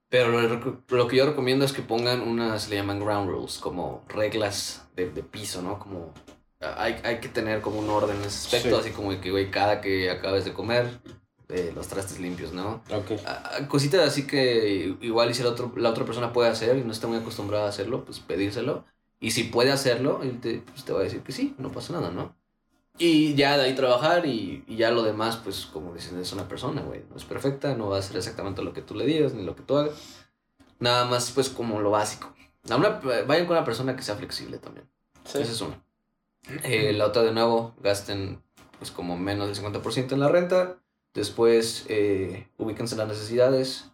[0.10, 4.06] Pero lo, lo que yo recomiendo es que pongan unas, le llaman ground rules, como
[4.08, 5.80] reglas de, de piso, ¿no?
[5.80, 6.14] Como
[6.62, 8.80] ah, hay, hay que tener como un orden en ese aspecto, Sí.
[8.80, 11.02] así como que, güey, cada que acabes de comer,
[11.50, 12.84] eh, los trastes limpios, ¿no?
[12.92, 13.12] Ok.
[13.26, 16.78] Ah, ah, Cositas así que igual y si la, otro, la otra persona puede hacer
[16.78, 18.86] y no está muy acostumbrada a hacerlo, pues pedírselo.
[19.20, 21.94] Y si puede hacerlo, él te, pues te va a decir que sí, no pasa
[21.94, 22.36] nada, ¿no?
[23.00, 26.48] Y ya de ahí trabajar y, y ya lo demás, pues como dicen, es una
[26.48, 27.04] persona, güey.
[27.10, 29.56] No es perfecta, no va a hacer exactamente lo que tú le digas ni lo
[29.56, 29.94] que tú hagas.
[30.80, 32.34] Nada más, pues como lo básico.
[32.70, 34.88] A una- vayan con una persona que sea flexible también.
[35.26, 35.40] Sí.
[35.40, 35.82] Esa es una.
[36.64, 38.42] Eh, la otra, de nuevo, gasten
[38.80, 40.78] pues como menos del 50% en la renta.
[41.14, 43.90] Después, eh, ubíquense en las necesidades.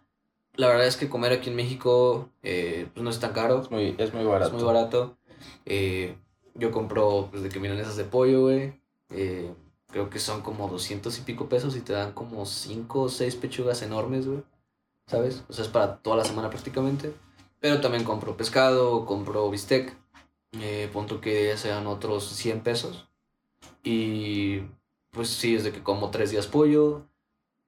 [0.56, 3.60] La verdad es que comer aquí en México eh, pues no es tan caro.
[3.62, 4.48] Es muy, es muy barato.
[4.48, 5.16] Es muy barato.
[5.66, 6.16] Eh,
[6.54, 8.80] yo compro pues, de que milanesas de pollo, güey.
[9.10, 9.52] Eh,
[9.88, 13.36] creo que son como 200 y pico pesos y te dan como 5 o 6
[13.36, 14.42] pechugas enormes, güey.
[15.06, 15.44] ¿Sabes?
[15.48, 17.14] O sea, es para toda la semana prácticamente.
[17.60, 19.96] Pero también compro pescado, compro bistec.
[20.60, 23.08] Eh, punto que ya sean otros 100 pesos.
[23.82, 24.62] Y
[25.10, 27.06] pues sí, es de que como 3 días pollo,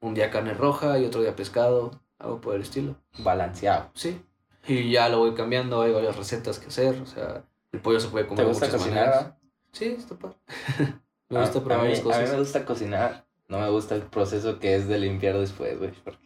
[0.00, 2.96] un día carne roja y otro día pescado, algo por el estilo.
[3.18, 3.90] Balanceado.
[3.94, 4.20] Sí.
[4.66, 8.08] Y ya lo voy cambiando, hay varias recetas que hacer, o sea, el pollo se
[8.08, 9.06] puede ¿Te comer de gusta muchas cocinar?
[9.08, 9.34] maneras.
[9.72, 10.36] Sí, está padre.
[11.28, 12.30] me A- gusta a, probar mí, las a mí cosas.
[12.30, 13.26] me gusta cocinar.
[13.48, 15.92] No me gusta el proceso que es de limpiar después, güey.
[16.04, 16.18] porque-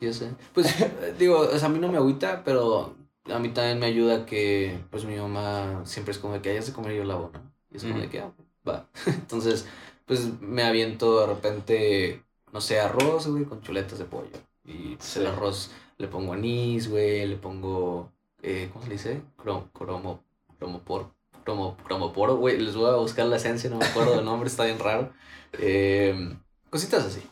[0.00, 0.30] Yo sé.
[0.54, 3.86] Pues, eh, digo, o sea, a mí no me agüita, pero a mí también me
[3.86, 7.04] ayuda que, pues, mi mamá siempre es como de que hayas de comer y yo
[7.04, 7.52] lavo, ¿no?
[7.70, 8.32] Y es como de que, ah,
[8.68, 8.88] va.
[9.06, 9.66] Entonces,
[10.06, 14.30] pues, me aviento de repente, no sé, arroz, güey, con chuletas de pollo.
[14.64, 19.22] Y pues, el arroz le pongo anís, güey, le pongo, eh, ¿cómo se le dice?
[19.36, 20.22] Crom, cromo,
[20.58, 21.10] cromopor,
[21.48, 24.64] cromo, cromoporo, güey, les voy a buscar la esencia, no me acuerdo del nombre, está
[24.64, 25.10] bien raro.
[25.54, 26.36] Eh,
[26.68, 27.22] cositas así.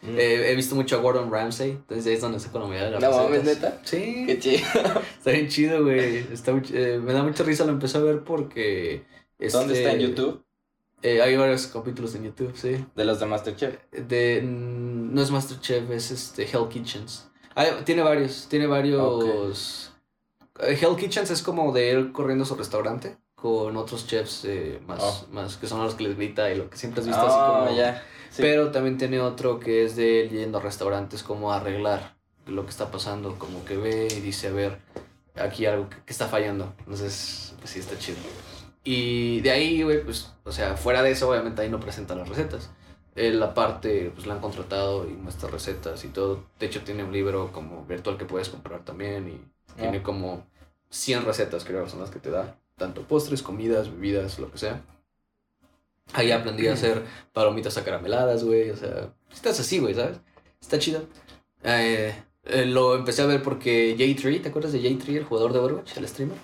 [0.00, 0.16] Mm.
[0.16, 2.92] Eh, he visto mucho a Gordon Ramsay, entonces ahí es donde saco la mayoría de
[2.92, 3.44] las No mames.
[3.44, 3.78] ¿neta?
[3.84, 4.66] Sí, Qué chido.
[5.18, 6.24] está bien chido, güey.
[6.72, 9.04] Eh, me da mucha risa, lo empecé a ver porque...
[9.38, 10.42] ¿Dónde este, está en YouTube?
[11.02, 12.84] eh, hay varios capítulos en YouTube, sí.
[12.96, 13.76] De los de Masterchef.
[13.92, 17.28] De, mm, no es Masterchef, es este Hell Kitchens.
[17.54, 19.92] Ah, tiene varios, tiene varios...
[20.60, 24.80] Eh, Hell Kitchens es como de él corriendo a su restaurante con otros chefs eh,
[24.86, 25.26] más, Oh.
[25.32, 27.64] más que son los que les grita y lo que siempre has visto así Ah,
[27.66, 27.76] como...
[27.76, 28.02] ya.
[28.30, 28.42] Sí.
[28.42, 32.64] Pero también tiene otro que es de él yendo a restaurantes como a arreglar lo
[32.64, 34.78] que está pasando, como que ve y dice, a ver,
[35.36, 36.74] aquí algo que, que está fallando.
[36.80, 38.18] Entonces, pues sí, está chido.
[38.84, 42.28] Y de ahí, güey, pues, o sea, fuera de eso, obviamente ahí no presenta las
[42.28, 42.70] recetas.
[43.14, 46.44] Él aparte, pues la han contratado y muestra recetas y todo.
[46.58, 49.40] De hecho, tiene un libro como virtual que puedes comprar también y
[49.72, 49.74] Ah.
[49.82, 50.46] tiene como
[50.90, 52.56] 100 recetas, creo, son las que te da.
[52.78, 54.82] Tanto postres, comidas, bebidas, lo que sea.
[56.14, 58.70] Ahí aprendí a hacer palomitas acarameladas, güey.
[58.70, 60.18] O sea, estás así, güey, ¿sabes?
[60.60, 61.02] Está chido.
[61.64, 62.14] Eh,
[62.44, 65.96] eh, lo empecé a ver porque J3, ¿te acuerdas de J3, el jugador de Overwatch,
[65.98, 66.38] el streamer?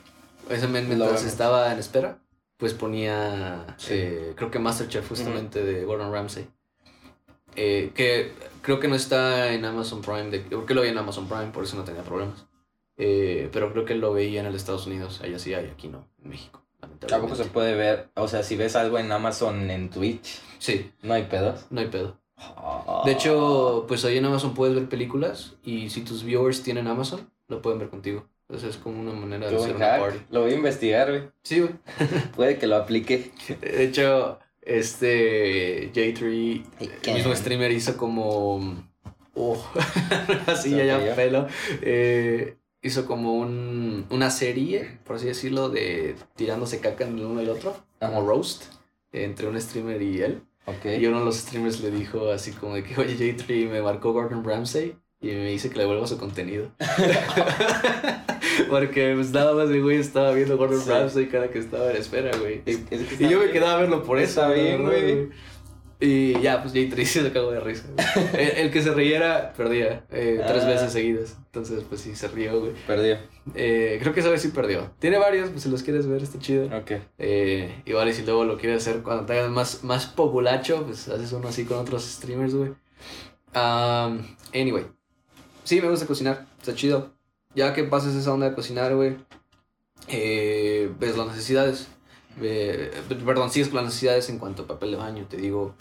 [0.50, 2.18] Ese men, Lo mientras estaba en espera,
[2.58, 3.94] pues ponía, Sí.
[3.94, 6.46] eh, creo que Masterchef justamente de Gordon Ramsay.
[7.56, 11.26] Eh, que creo que no está en Amazon Prime, de, porque lo vi en Amazon
[11.28, 12.44] Prime, por eso no tenía problemas.
[12.96, 16.06] Eh, pero creo que lo veía en el Estados Unidos, allá sí hay, aquí no,
[16.22, 16.62] en México.
[17.06, 18.08] Tampoco se puede ver.
[18.14, 21.66] O sea, si ves algo en Amazon en Twitch, Sí, no hay pedos.
[21.70, 22.18] no hay pedo.
[23.04, 27.30] De hecho, pues ahí en Amazon puedes ver películas y si tus viewers tienen Amazon,
[27.48, 28.26] lo pueden ver contigo.
[28.48, 30.18] Entonces es como una manera de hacer una party.
[30.30, 31.22] Lo voy a investigar, güey.
[31.42, 31.72] Sí, güey.
[32.36, 33.32] Puede que lo aplique.
[33.60, 36.62] De hecho, este J3, ¿Y
[37.08, 38.84] el mismo streamer, hizo como.
[39.34, 39.62] Oh,
[40.46, 41.46] así ¿Se ya, ya pelo.
[41.82, 47.40] Eh, hizo como un, una serie, por así decirlo, de tirándose caca en el uno
[47.40, 48.64] y el otro, como roast,
[49.12, 50.42] entre un streamer y él.
[50.66, 50.84] Ok.
[51.00, 54.12] Y uno de los streamers le dijo así como de que, oye, J3 me marcó
[54.12, 56.70] Gordon Ramsay y me dice que le devuelva su contenido.
[58.70, 60.90] Porque pues nada más el güey estaba viendo Gordon Sí.
[60.90, 62.62] Ramsay cada que estaba en espera, güey.
[62.66, 64.40] Es- es que Y yo me quedaba a verlo por eso.
[64.42, 65.28] Está bien, güey.
[66.04, 67.84] Y ya, pues J3 se acabó de risa.
[68.34, 70.68] el, el que se riera, perdía eh, tres Ah.
[70.68, 71.36] veces seguidas.
[71.46, 72.72] Entonces, pues sí, se rió, güey.
[72.86, 73.16] Perdió.
[73.54, 74.90] Eh, creo que esa vez sí perdió.
[74.98, 76.66] Tiene varios, pues si los quieres ver, está chido.
[76.76, 76.92] Ok.
[77.18, 81.08] Eh, igual y si luego lo quieres hacer cuando te hagas más, más populacho, pues
[81.08, 82.70] haces uno así con otros streamers, güey.
[83.54, 84.18] Um,
[84.52, 84.84] anyway.
[85.62, 86.46] Sí, me gusta cocinar.
[86.60, 87.12] Está chido.
[87.54, 89.16] Ya que pases esa onda de cocinar, güey.
[90.08, 91.86] eh, ves las necesidades.
[93.24, 95.26] Perdón, sigues con las necesidades en cuanto a papel de baño.
[95.28, 95.74] Te digo,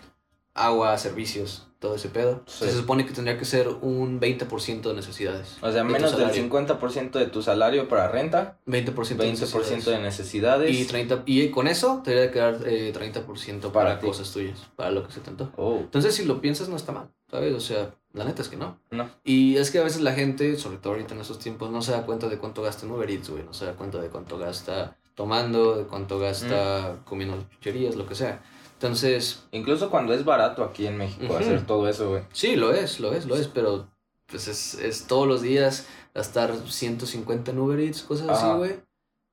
[0.55, 2.43] agua, servicios, todo ese pedo.
[2.45, 2.65] Sí.
[2.65, 5.57] Se supone que tendría que ser un 20% de necesidades.
[5.61, 6.43] O sea, de menos del salario.
[6.49, 10.01] 50% de tu salario para renta, 20% de 20% de necesidades.
[10.01, 10.79] necesidades.
[10.79, 15.05] Y, 30, y con eso te debería quedar eh, 30% para, cosas tuyas, para lo
[15.05, 15.51] que se te antoja.
[15.57, 17.53] Oh, Entonces, si lo piensas, no está mal, ¿sabes?
[17.53, 18.77] O sea, la neta es que no.
[18.91, 19.09] no.
[19.23, 21.91] Y es que a veces la gente, sobre todo ahorita en estos tiempos, no se
[21.93, 23.43] da cuenta de cuánto gasta en Uber Eats, güey.
[23.43, 27.05] No se da cuenta de cuánto gasta tomando, de cuánto gasta Mm.
[27.05, 28.41] comiendo chucherías, lo que sea.
[28.83, 32.23] Entonces, Incluso cuando es barato aquí en México hacer todo eso, güey.
[32.33, 33.87] sí, lo es, lo es, lo es, pero
[34.25, 38.75] pues es, es todos los días gastar 150 en Uber Eats, cosas así, güey.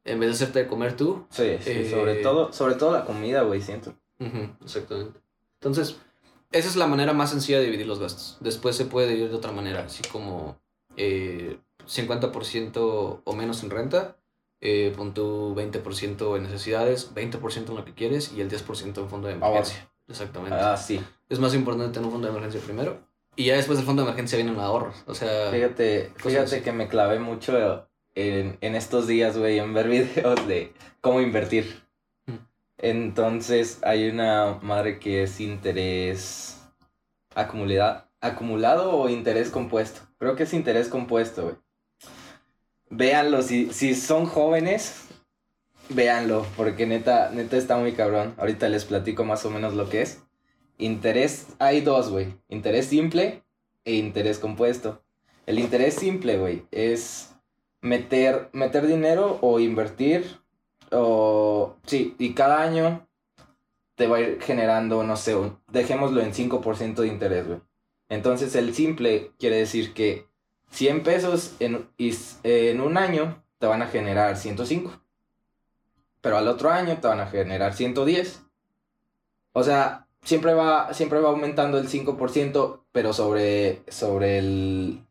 [0.05, 3.05] En vez de hacerte de comer tú, Sí, sí, Eh, sobre todo, sobre todo la
[3.05, 3.93] comida, güey, siento.
[4.65, 5.19] Exactamente.
[5.61, 5.97] Entonces,
[6.53, 8.39] esa es la manera más sencilla de dividir los gastos.
[8.41, 10.61] Después se puede dividir de otra manera, así como
[10.97, 11.59] eh,
[11.89, 14.17] 50% o menos en renta,
[14.61, 19.09] eh, pon tu 20% en necesidades, 20% en lo que quieres y el 10% en
[19.09, 19.91] fondo de emergencia.
[20.09, 20.57] Exactamente.
[20.61, 21.01] Ah, sí.
[21.29, 22.99] Es más importante tener un fondo de emergencia primero
[23.37, 25.03] y ya después del fondo de emergencia vienen ahorros.
[25.07, 26.61] O sea, Fíjate, fíjate así.
[26.61, 31.83] que me clavé mucho en, en estos días, güey, en ver videos de cómo invertir.
[32.27, 32.35] Mm.
[32.79, 36.61] Entonces, hay una madre que es interés
[37.35, 40.01] acumulada, acumulado o interés compuesto.
[40.19, 41.55] Creo que es interés compuesto, güey.
[42.91, 45.07] Véanlo, si, si son jóvenes,
[45.89, 48.35] véanlo, porque neta, neta está muy cabrón.
[48.37, 50.23] Ahorita les platico más o menos lo que es.
[50.79, 52.35] Interés, hay dos, güey.
[52.49, 53.45] Interés simple
[53.85, 55.03] e interés compuesto.
[55.47, 57.35] El interés simple, güey, es
[57.81, 60.41] meter, meter dinero o invertir.
[60.91, 61.77] O.
[61.87, 63.07] Sí, y cada año
[63.95, 65.37] te va a ir generando, no sé,
[65.71, 67.61] dejémoslo en 5% de interés, güey.
[68.09, 70.27] Entonces el simple quiere decir que
[70.71, 74.93] 100 pesos en, en un año te van a generar 105.
[76.21, 78.43] Pero al otro año te van a generar 110.
[79.53, 85.05] O sea, siempre va, siempre va aumentando el 5%, pero sobre, sobre el,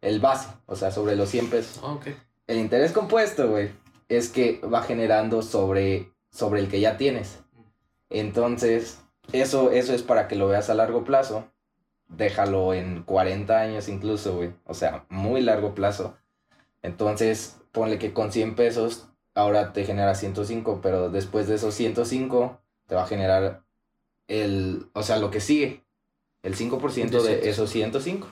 [0.00, 1.80] el base, o sea, sobre los 100 pesos.
[1.82, 1.98] ah.
[2.46, 3.70] El interés compuesto, güey,
[4.08, 7.40] es que va generando sobre, sobre el que ya tienes.
[8.10, 9.00] Entonces,
[9.32, 11.50] eso, eso es para que lo veas a largo plazo.
[12.08, 14.52] Déjalo en 40 años incluso, güey.
[14.64, 16.16] O sea, muy largo plazo.
[16.82, 22.60] Entonces, ponle que con 100 pesos ahora te genera 105, pero después de esos 105
[22.86, 23.62] te va a generar
[24.28, 25.84] el, o sea, lo que sigue,
[26.42, 27.46] el 5% de 105.
[27.46, 28.28] esos 105.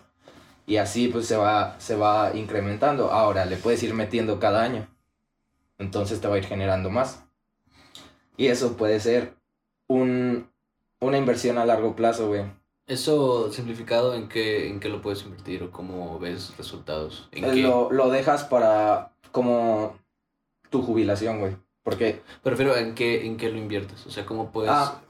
[0.67, 3.11] Y así pues se va, se va incrementando.
[3.11, 4.89] Ahora le puedes ir metiendo cada año.
[5.79, 7.25] Entonces te va a ir generando más.
[8.37, 9.37] Y eso puede ser
[9.87, 10.51] un,
[11.01, 12.45] una inversión a largo plazo, güey.
[12.87, 17.29] Eso simplificado, ¿en qué, ¿en qué lo puedes invertir o cómo ves resultados?
[17.33, 17.63] ¿En qué?
[17.63, 19.97] Lo, lo dejas para como
[20.71, 21.57] tu jubilación, güey.
[21.83, 24.07] Porque Prefiero en qué, en qué lo inviertes.
[24.07, 24.71] O sea, cómo puedes.
[24.71, 25.01] Ah,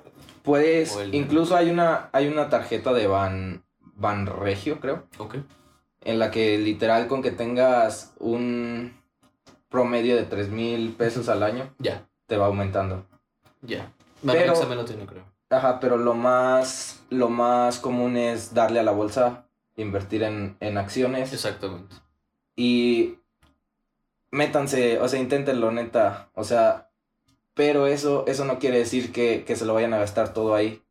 [0.43, 3.65] puedes, el- incluso hay una, hay una tarjeta de Ban,
[3.97, 5.05] Ban Regio, creo.
[5.19, 5.37] Ok.
[6.03, 8.93] En la que literal con que tengas un
[9.69, 13.05] promedio de 3 mil pesos al año, Ya, te va aumentando.
[13.63, 13.93] ya.
[14.25, 15.25] Pero- lo tiene, creo.
[15.51, 20.79] Ajá, pero lo más, lo más común es darle a la bolsa, invertir en, en
[20.79, 21.95] acciones Exactamente.
[22.57, 23.19] y
[24.31, 26.91] métanse, o sea, inténtenlo neta, o sea,
[27.55, 30.83] pero eso, eso no quiere decir que, que se lo vayan a gastar todo ahí.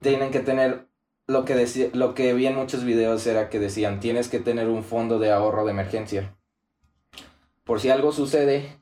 [0.00, 0.86] Tienen que tener,
[1.26, 4.68] lo que, decía, lo que vi en muchos videos era que decían, tienes que tener
[4.68, 6.36] un fondo de ahorro de emergencia.
[7.64, 8.78] Por si algo sucede,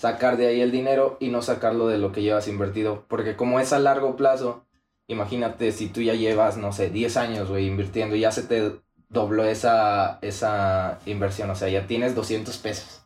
[0.00, 3.04] sacar de ahí el dinero y no sacarlo de lo que llevas invertido.
[3.06, 4.64] Porque como es a largo plazo
[5.10, 8.80] imagínate si tú ya llevas, no sé, 10 años, güey, invirtiendo y ya se te
[9.08, 13.02] dobló esa, esa inversión, o sea, ya tienes 200 pesos.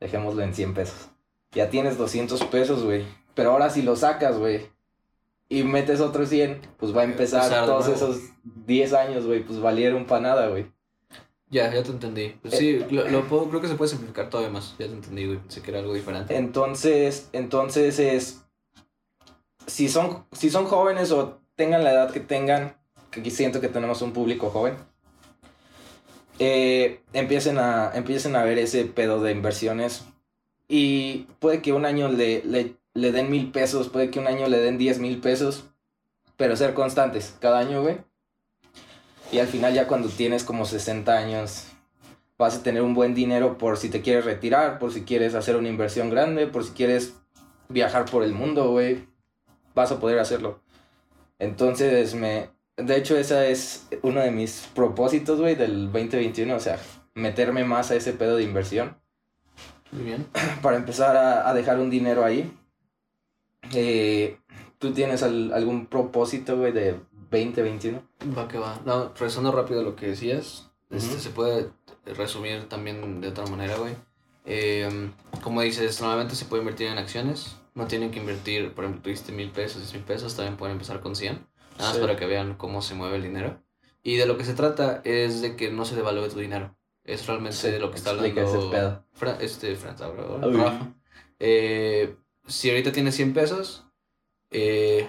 [0.00, 1.08] Dejémoslo en 100 pesos.
[1.52, 3.04] Ya tienes 200 pesos, güey.
[3.34, 4.66] Pero ahora si lo sacas, güey,
[5.48, 9.60] y metes otro 100, pues va a empezar Empezar todos esos 10 años, güey, pues
[9.60, 10.66] valieron para nada, güey.
[11.50, 12.34] Ya, ya te entendí.
[12.42, 14.74] Pues sí, lo, lo puedo, creo que se puede simplificar todavía más.
[14.78, 15.38] Ya te entendí, güey.
[15.38, 16.36] Pensé que era algo diferente.
[16.36, 18.44] Entonces, entonces es.
[19.66, 22.76] Si son, si son jóvenes o tengan la edad que tengan,
[23.10, 24.74] que aquí siento que tenemos un público joven,
[26.38, 30.04] eh, empiecen, a, empiecen a ver ese pedo de inversiones.
[30.68, 34.48] Y puede que un año le, le, le den mil pesos, puede que un año
[34.48, 35.64] le den diez mil pesos,
[36.36, 37.98] pero ser constantes cada año, güey.
[39.30, 41.66] Y al final, ya cuando tienes como 60 años,
[42.38, 45.56] vas a tener un buen dinero por si te quieres retirar, por si quieres hacer
[45.56, 47.14] una inversión grande, por si quieres
[47.68, 49.06] viajar por el mundo, güey.
[49.74, 50.60] Vas a poder hacerlo.
[51.38, 52.50] Entonces, me...
[52.76, 56.54] De hecho, ese es uno de mis propósitos, güey, del 2021.
[56.54, 56.78] O sea,
[57.14, 58.96] meterme más a ese pedo de inversión.
[59.90, 60.26] Muy bien.
[60.62, 62.50] Para empezar a, a dejar un dinero ahí.
[63.74, 64.38] Eh,
[64.78, 68.02] ¿Tú tienes al- algún propósito, güey, de 2021?
[68.36, 68.80] Va que va.
[68.84, 71.20] No, regresando rápido a lo que decías, este, Ujú.
[71.22, 71.70] se puede
[72.06, 73.94] resumir también de otra manera, güey.
[74.46, 75.10] Eh,
[75.42, 77.56] como dices, normalmente se puede invertir en acciones.
[77.74, 81.00] No tienen que invertir, por ejemplo, tuviste mil pesos, diez mil pesos, también pueden empezar
[81.00, 81.46] con 100.
[81.76, 82.00] Nada más Sí.
[82.00, 83.60] para que vean cómo se mueve el dinero.
[84.02, 86.74] Y de lo que se trata es de que no se devalúe tu dinero.
[87.04, 89.04] Es realmente Sí, de lo que está hablando.
[89.12, 90.56] Fra- este, Uy.
[90.56, 90.92] Rafa.
[91.38, 93.84] Eh, si ahorita tienes 100 pesos,
[94.50, 95.08] eh,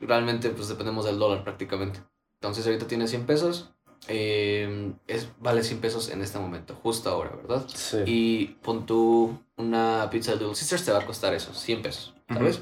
[0.00, 2.00] realmente pues dependemos del dólar prácticamente.
[2.40, 3.70] Entonces ahorita tienes 100 pesos,
[4.08, 7.66] eh, es, vale 100 pesos en este momento, justo ahora, ¿verdad?
[7.68, 7.98] Sí.
[8.06, 12.14] Y pon tú una pizza de Little Sisters te va a costar eso, 100 pesos,
[12.26, 12.46] tal Ujú.
[12.46, 12.60] vez.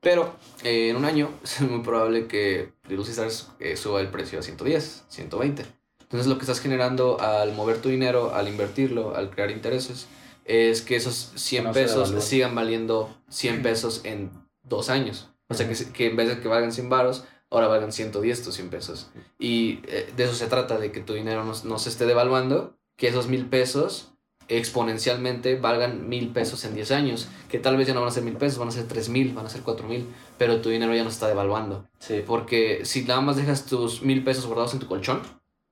[0.00, 4.38] Pero eh, en un año es muy probable que Little Sisters eh, suba el precio
[4.38, 5.64] a 110, 120.
[6.00, 10.06] Entonces lo que estás generando al mover tu dinero, al invertirlo, al crear intereses,
[10.44, 14.30] es que esos 100 no pesos sigan valiendo 100 pesos en
[14.62, 15.28] dos años.
[15.48, 18.54] O sea, que, que en vez de que valgan 100 varos, ahora valgan 110 tus
[18.54, 19.10] 100 pesos.
[19.38, 22.76] Y eh, de eso se trata, de que tu dinero no, no se esté devaluando,
[22.96, 24.12] que esos mil pesos
[24.48, 28.22] exponencialmente valgan mil pesos en 10 años, que tal vez ya no van a ser
[28.22, 30.06] mil pesos, van a ser tres mil, van a ser cuatro mil,
[30.38, 31.88] pero tu dinero ya no está devaluando.
[31.98, 32.22] Sí.
[32.26, 35.20] Porque si nada más dejas tus mil pesos guardados en tu colchón,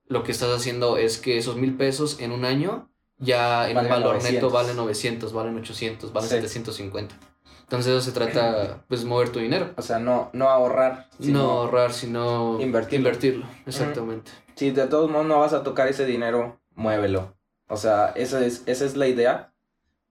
[0.07, 3.83] lo que estás haciendo es que esos mil pesos en un año ya en un
[3.83, 4.51] Valgan valor neto 900.
[4.51, 6.35] valen 900, valen 800, valen Sí.
[6.35, 7.15] 750.
[7.65, 9.71] Entonces eso se trata, pues, mover tu dinero.
[9.75, 11.07] O sea, no, no ahorrar.
[11.19, 13.07] sino- No ahorrar, sino Invertirlo.
[13.09, 13.45] invertirlo.
[13.65, 14.31] Exactamente.
[14.55, 17.35] Si de todos modos no vas a tocar ese dinero, muévelo.
[17.67, 19.51] O sea, esa es, esa es la idea.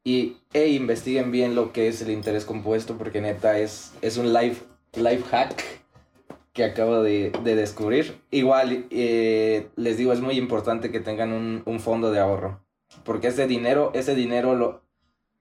[0.02, 4.34] Y e investiguen bien lo que es el interés compuesto, porque neta es, es un
[4.34, 4.64] life,
[4.94, 5.62] life hack
[6.52, 8.20] que acabo de, de descubrir.
[8.30, 12.60] Igual, eh, les digo, es muy importante que tengan un, un fondo de ahorro.
[13.04, 14.83] Porque ese dinero, ese dinero lo,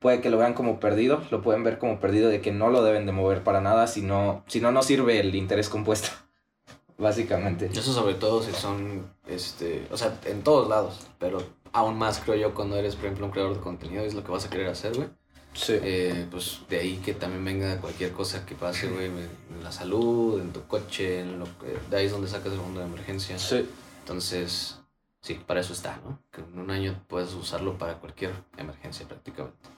[0.03, 2.83] puede que lo vean como perdido, lo pueden ver como perdido de que no lo
[2.83, 6.09] deben de mover para nada, si no, si no, no sirve el interés compuesto.
[6.97, 7.69] Básicamente.
[7.73, 12.35] Eso sobre todo si son, este, o sea, en todos lados, pero aún más creo
[12.35, 14.67] yo cuando eres, por ejemplo, un creador de contenido, es lo que vas a querer
[14.67, 15.07] hacer, güey.
[15.53, 15.73] Sí.
[15.81, 20.41] Eh, pues de ahí que también venga cualquier cosa que pase, güey, en la salud,
[20.41, 23.39] en tu coche, en lo que, de ahí es donde sacas el fondo de emergencia.
[23.39, 23.69] Sí.
[23.99, 24.79] Entonces,
[25.21, 26.19] sí, para eso está, ¿no?
[26.29, 29.72] Que en un año puedes usarlo para cualquier emergencia prácticamente.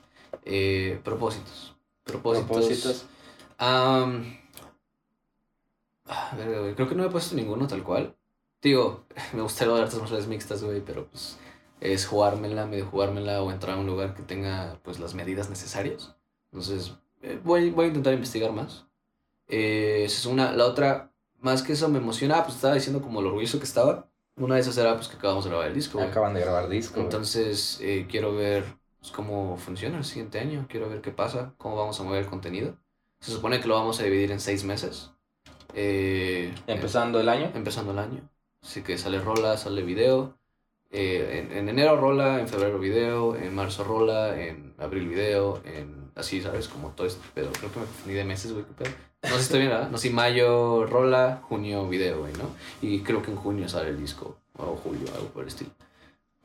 [0.46, 1.76] Eh, propósitos.
[2.04, 2.48] Propósitos.
[2.48, 3.06] Propósitos.
[3.58, 4.08] Ah,
[6.36, 8.16] creo que no me he puesto ninguno tal cual.
[8.62, 11.38] Digo, me gustaría dar artes marciales mixtas, güey, pero pues
[11.82, 16.16] es jugármela, medio jugármela o entrar a un lugar que tenga pues las medidas necesarias.
[16.52, 18.86] Entonces, eh, voy, voy a intentar investigar más.
[19.48, 20.52] Eh, esa es una.
[20.54, 24.08] La otra, más que eso me emociona, pues estaba diciendo como lo orgulloso que estaba.
[24.38, 26.02] Una de esas era pues que acabamos de grabar el disco.
[26.02, 27.00] Acaban de grabar disco.
[27.00, 28.66] Entonces, eh, quiero ver
[29.06, 30.66] pues, cómo funciona el siguiente año.
[30.68, 32.76] Quiero ver qué pasa, cómo vamos a mover el contenido.
[33.20, 35.12] Se supone que lo vamos a dividir en seis meses.
[35.74, 37.46] Eh, Empezando el año.
[37.46, 38.22] em- empezando el año.
[38.64, 40.38] Así que sale rola, sale video.
[40.92, 46.12] Eh, en, en enero rola, en febrero video, en marzo rola, en abril video, en
[46.16, 46.68] así, ¿sabes?
[46.68, 47.52] Como todo este pedo.
[47.52, 48.94] Creo que me confundí de meses, güey, qué pedo.
[49.24, 49.90] No sé si estoy bien, ¿verdad?
[49.90, 52.50] No sé, mayo rola, junio video, güey, ¿no?
[52.82, 55.72] Y creo que en junio sale el disco, o julio, algo por el estilo.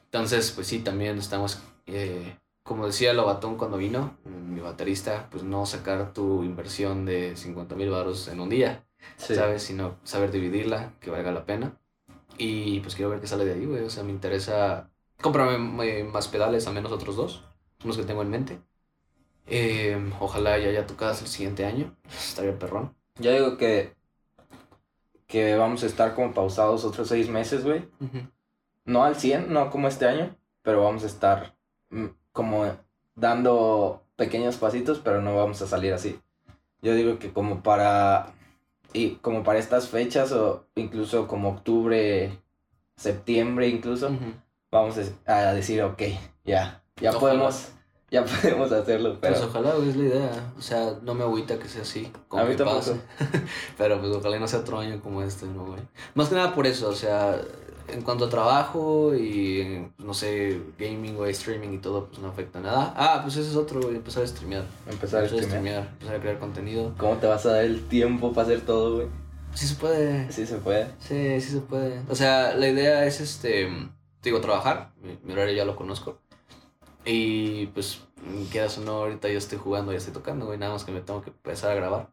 [0.07, 5.67] Entonces, pues sí, también estamos, eh, como decía Lobatón cuando vino, mi baterista, pues no
[5.67, 8.85] sacar tu inversión de 50 mil baros en un día,
[9.17, 9.35] Sí.
[9.35, 9.63] ¿sabes?
[9.63, 11.79] Sino saber dividirla, que valga la pena.
[12.39, 13.83] Y pues quiero ver qué sale de ahí, güey.
[13.85, 14.91] O sea, me interesa
[15.21, 17.45] comprarme eh, más pedales, al menos otros dos,
[17.85, 18.61] unos que tengo en mente.
[19.47, 22.95] Eh, ojalá ya haya tocadas el siguiente año, estaría perrón.
[23.19, 23.95] Yo digo que
[25.27, 27.89] que vamos a estar como pausados otros seis meses, güey.
[28.85, 31.57] No al 100, no como este año, pero vamos a estar
[31.91, 32.67] mm, como
[33.15, 36.21] dando pequeños pasitos, pero no vamos a salir así.
[36.83, 38.33] Yo digo que como para
[38.93, 42.39] y como para estas fechas o incluso como octubre,
[42.97, 44.11] septiembre incluso,
[44.71, 46.03] vamos a a decir, ok,
[46.45, 47.21] ya, ya Ojalá.
[47.21, 47.73] podemos,
[48.13, 50.53] ya podemos hacerlo, pero Pues ojalá, es la idea.
[50.59, 52.11] O sea, no me agüita que sea así.
[52.29, 52.79] Como A mí tampoco.
[52.79, 52.97] pase.
[53.79, 55.81] Pero pues ojalá no sea otro año como este, ¿no, güey?
[56.15, 57.41] Más que nada por eso, o sea,
[57.89, 62.61] en cuanto a trabajo y, no sé, gaming, güey, streaming y todo, pues no afecta
[62.61, 62.93] nada.
[62.97, 64.65] Ah, pues ese es otro, güey, empezar a streamear.
[64.89, 65.49] empezar a streamear.
[65.51, 66.95] streamear, empezar a crear contenido.
[66.99, 69.07] ¿Cómo te vas a dar el tiempo para hacer todo, güey?
[69.55, 70.31] Sí se puede.
[70.33, 70.87] Sí se puede.
[71.01, 72.01] Sí, sí se puede.
[72.09, 73.65] O sea, la idea es, este,
[74.21, 74.93] te digo, trabajar.
[75.03, 76.19] Mi, mi horario ya lo conozco.
[77.05, 78.03] Y pues,
[78.51, 80.59] quieras o no, ahorita yo estoy jugando, ya estoy tocando, güey.
[80.59, 82.11] Nada más que me tengo que empezar a grabar.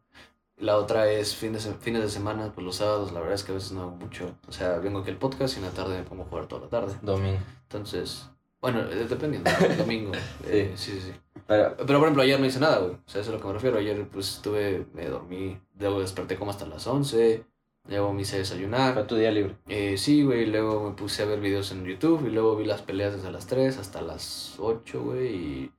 [0.56, 3.52] La otra es fin de fines de semana, pues los sábados, la verdad es que
[3.52, 4.36] a veces no hago mucho.
[4.48, 6.62] O sea, vengo aquí al podcast y en la tarde me pongo a jugar toda
[6.62, 6.94] la tarde.
[7.02, 7.38] Domingo.
[7.62, 8.28] Entonces,
[8.60, 10.12] bueno, eh, dependiendo, domingo.
[10.46, 11.12] eh, sí, sí, sí.
[11.46, 12.92] Pero, Pero por ejemplo, ayer no hice nada, güey.
[12.92, 13.78] O sea, eso es a lo que me refiero.
[13.78, 17.44] Ayer pues estuve, me dormí, luego desperté como hasta las 11.
[17.88, 18.94] Luego me hice desayunar.
[18.94, 19.56] fue tu día libre.
[19.66, 22.82] Eh, sí, güey, luego me puse a ver videos en YouTube y luego vi las
[22.82, 25.72] peleas desde las 3 hasta las 8, güey, y...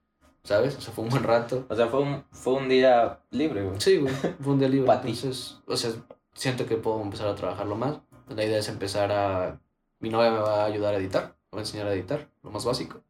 [0.43, 0.75] ¿Sabes?
[0.77, 1.65] O sea, fue un buen rato.
[1.69, 3.79] O sea, fue un, fue un día libre, güey.
[3.79, 4.91] Sí, güey, fue un día libre.
[4.93, 5.91] Entonces, o sea,
[6.33, 7.99] siento que puedo empezar a trabajarlo más.
[8.27, 9.59] La idea es empezar a...
[9.99, 12.51] Mi novia me va a ayudar a editar, me va a enseñar a editar, lo
[12.51, 13.01] más básico.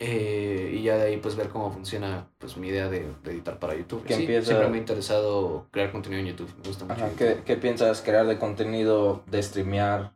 [0.00, 3.58] Eh, y ya de ahí pues ver cómo funciona pues mi idea de, de editar
[3.58, 4.02] para YouTube.
[4.06, 6.96] Sí, empieza- Siempre me ha interesado crear contenido en YouTube, me gusta mucho.
[6.96, 7.18] Ajá, YouTube.
[7.36, 10.12] ¿qué, ¿Qué piensas crear de contenido, de streamear?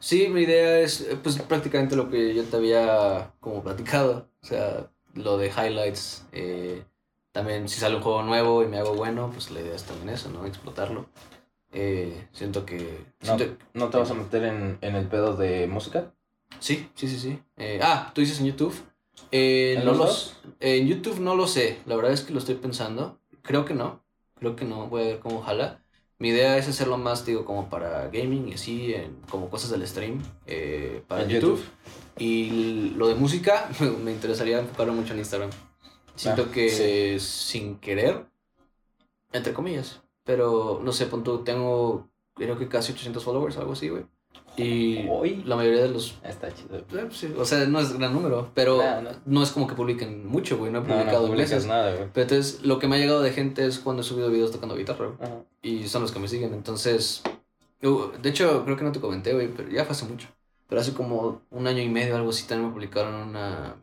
[0.00, 4.90] Sí, mi idea es pues prácticamente lo que yo te había como platicado, o sea,
[5.14, 6.84] lo de highlights, eh,
[7.32, 10.10] también si sale un juego nuevo y me hago bueno, pues la idea es también
[10.10, 10.46] eso, ¿no?
[10.46, 11.06] Explotarlo.
[11.72, 13.04] Eh, siento que...
[13.22, 16.12] No, siento- ¿No te vas a meter en, en el pedo de música?
[16.60, 17.42] Sí, sí, sí, sí.
[17.82, 18.74] Ah, tú dices en YouTube.
[19.32, 22.54] Eh, ¿En no los en YouTube no lo sé, la verdad es que lo estoy
[22.56, 23.18] pensando.
[23.42, 24.02] Creo que no,
[24.38, 25.82] creo que no, voy a ver cómo jala.
[26.18, 29.86] Mi idea es hacerlo más, digo, como para gaming y así, en- como cosas del
[29.86, 31.58] stream, eh, para En YouTube.
[31.58, 31.64] YouTube.
[32.18, 33.68] Y lo de música,
[34.02, 35.50] me interesaría enfocarlo mucho en Instagram.
[36.14, 38.24] Siento Ah, que sin querer,
[39.32, 43.88] entre comillas, pero no sé, pon tú, tengo creo que casi 800 followers, algo así,
[43.90, 44.06] güey.
[44.56, 45.42] Y Uy.
[45.44, 46.78] la mayoría de los Está chido.
[46.78, 49.10] eh, pues sí, o sea, no es gran número, pero No, no.
[49.26, 50.72] no es como que publiquen mucho, güey.
[50.72, 51.66] No he No, publicado no veces.
[51.66, 52.08] nada, güey.
[52.12, 54.76] Pero entonces, lo que me ha llegado de gente es cuando he subido videos tocando
[54.76, 55.18] guitarra, güey.
[55.28, 55.42] Ajá.
[55.62, 56.54] Y son los que me siguen.
[56.54, 57.22] Entonces,
[57.82, 60.28] uh, de hecho, creo que no te comenté, güey, pero ya fue hace mucho.
[60.68, 63.76] Pero hace como un año y medio, algo así, también me publicaron una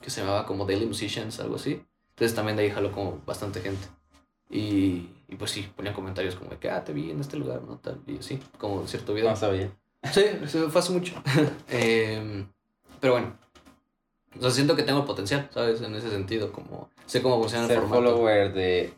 [0.00, 1.82] que se llamaba como Daily Musicians, algo así.
[2.10, 3.86] Entonces, también de ahí jaló como bastante gente.
[4.50, 7.62] Y, y pues sí, ponían comentarios como de que, ah, te vi en este lugar,
[7.62, 7.78] ¿no?
[7.78, 9.30] Tal, y así, como cierto video.
[9.30, 9.70] No sabía.
[10.10, 10.22] Sí,
[10.68, 11.14] fue hace mucho.
[11.70, 12.46] Em,
[13.00, 13.36] pero bueno.
[14.38, 15.80] O sea, siento que tengo potencial, ¿sabes?
[15.82, 18.02] En ese sentido, como sé cómo funciona el Ser formato.
[18.02, 18.94] follower de,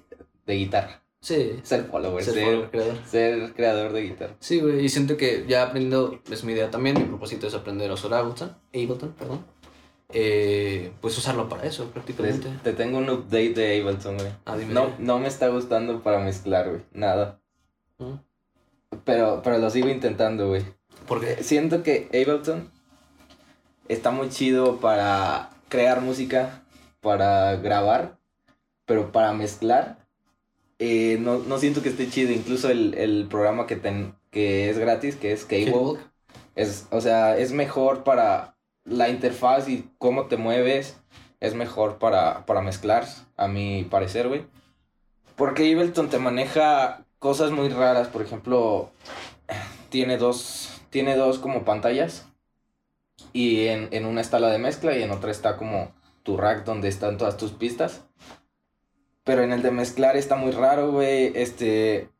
[0.46, 1.00] de guitarra.
[1.20, 2.96] Sí, Ser follower, ser ser, follower, creador.
[3.06, 4.34] ser creador de guitarra.
[4.40, 7.90] Sí, güey, y siento que ya aprendiendo, es mi idea también, mi propósito es aprender
[7.90, 9.44] a usar Ableton, Ableton, perdón.
[10.10, 12.48] Eh, pues usarlo para eso, Te, prácticamente.
[12.62, 14.28] te tengo un update de Ableton, güey.
[14.44, 16.82] Ah, dime, No, no me está gustando para mezclar, güey.
[16.92, 17.40] Nada.
[17.98, 18.12] Mm.
[19.04, 20.62] Pero, pero lo sigo intentando, güey.
[21.06, 22.70] Porque, Siento que Ableton
[23.88, 26.62] está muy chido para crear música,
[27.00, 28.18] para grabar,
[28.86, 29.98] pero para mezclar,
[30.78, 32.32] eh, no, no siento que esté chido.
[32.32, 35.98] Incluso el, el programa que, ten, que es gratis, que es Cable,
[36.54, 40.96] es, o sea, es mejor para la interfaz y cómo te mueves,
[41.40, 44.44] es mejor para, para mezclar, a mi parecer, güey.
[45.36, 48.90] Porque Ableton te maneja cosas muy raras, por ejemplo,
[49.88, 52.24] tiene dos, tiene dos como pantallas
[53.32, 55.92] y en, en una está la de mezcla y en otra está como
[56.22, 58.04] tu rack donde están todas tus pistas.
[59.24, 61.32] Pero en el de mezclar está muy raro, güey.
[61.34, 62.10] Este,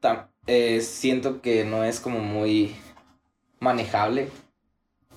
[0.00, 2.74] tam- eh, siento que no es como muy
[3.60, 4.30] manejable.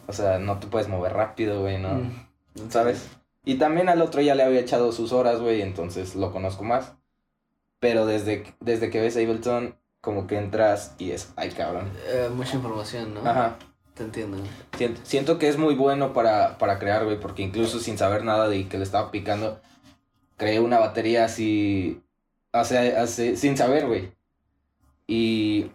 [0.07, 1.93] O sea, no te puedes mover rápido, güey, ¿no?
[1.93, 2.69] Mm.
[2.69, 3.07] ¿Sabes?
[3.45, 6.95] Y también al otro ya le había echado sus horas, güey, entonces lo conozco más.
[7.79, 11.91] Pero desde, que- desde que ves Ableton, como que entras y es, ay, cabrón.
[12.07, 13.21] Eh, mucha información, ¿no?
[13.29, 13.57] Ajá.
[13.93, 14.37] Te entiendo.
[14.77, 18.47] Siento, siento que es muy bueno para, para crear, güey, porque incluso sin saber nada
[18.47, 19.59] de que le estaba picando,
[20.37, 22.01] creé una batería así,
[22.53, 24.11] o sea, así- sin saber, güey.
[25.05, 25.69] Y,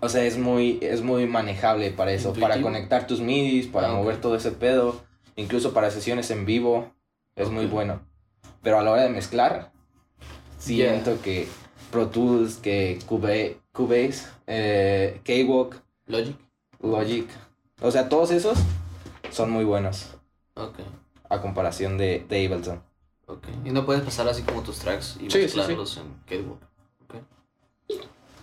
[0.00, 3.92] o sea, es muy, es muy manejable para eso, para conectar tus midis, para Ah,
[3.94, 5.00] mover todo ese pedo,
[5.36, 6.92] incluso para sesiones en vivo,
[7.34, 7.70] es muy Ok.
[7.70, 8.00] bueno.
[8.62, 9.72] Pero a la hora de mezclar,
[10.58, 11.48] siento que,
[11.90, 15.76] Pro Tools, que Cubase, Cubase eh, K-Walk,
[16.06, 16.36] Logic.
[16.82, 17.28] Logic.
[17.80, 18.58] O sea, todos esos
[19.30, 20.14] son muy buenos
[20.54, 20.78] Ok.
[21.28, 22.82] a comparación de, de Ableton.
[23.26, 23.46] Ok.
[23.64, 25.56] Y no puedes pasar así como tus tracks y Sí, sí, sí.
[25.58, 26.60] mezclarlos en Catewalk.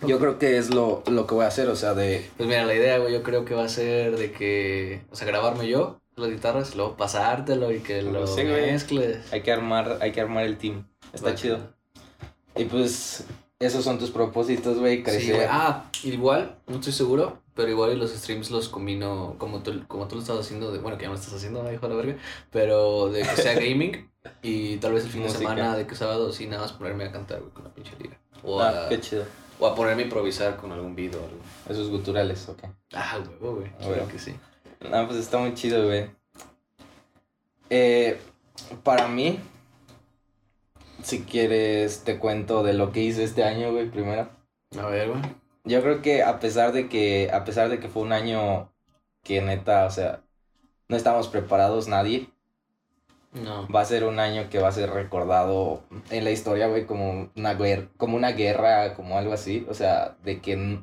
[0.06, 2.28] Yo creo que es lo, lo que voy a hacer, o sea, de...
[2.36, 5.26] Pues mira, la idea, güey, yo creo que va a ser de que, o sea,
[5.26, 8.72] grabarme yo las guitarras y luego pasártelo y que lo Sí, güey.
[8.72, 9.32] mezcles.
[9.32, 10.86] Hay que armar, hay que armar el team.
[11.14, 11.74] Está chido.
[12.56, 13.24] Y pues,
[13.58, 15.34] esos son tus propósitos, güey, crecer.
[15.36, 15.46] güey.
[15.50, 20.16] Ah, igual, no estoy seguro, pero igual los streams los combino como tú, como tú
[20.16, 22.16] lo estás haciendo, de, bueno, que ya no lo estás haciendo, me dijo la verga,
[22.50, 24.10] pero de que sea gaming
[24.42, 27.12] y tal vez el fin de semana, de que sábado, sí, nada más ponerme a
[27.12, 28.18] cantar, güey, con la pinche liga.
[28.42, 29.24] O, Ah, a, qué chido.
[29.58, 31.38] o a ponerme a improvisar con algún video o algo.
[31.68, 32.64] Esos guturales, ok.
[32.94, 34.08] Ah, huevo, güey, Ah, claro huevo.
[34.08, 34.34] que sí.
[34.90, 36.10] No, pues está muy chido, güey.
[37.70, 38.18] Eh,
[38.82, 39.40] para mí,
[41.02, 44.28] si quieres, te cuento de lo que hice este año, güey, primero.
[44.78, 45.22] A ver, güey.
[45.64, 48.72] Yo creo que a pesar de que, a pesar de que fue un año
[49.22, 50.22] que neta, o sea,
[50.88, 52.30] no estamos preparados nadie,
[53.32, 53.68] No.
[53.74, 57.30] va a ser un año que va a ser recordado en la historia, güey, como
[57.36, 60.80] una guerra, como una guerra, como algo así, o sea, de que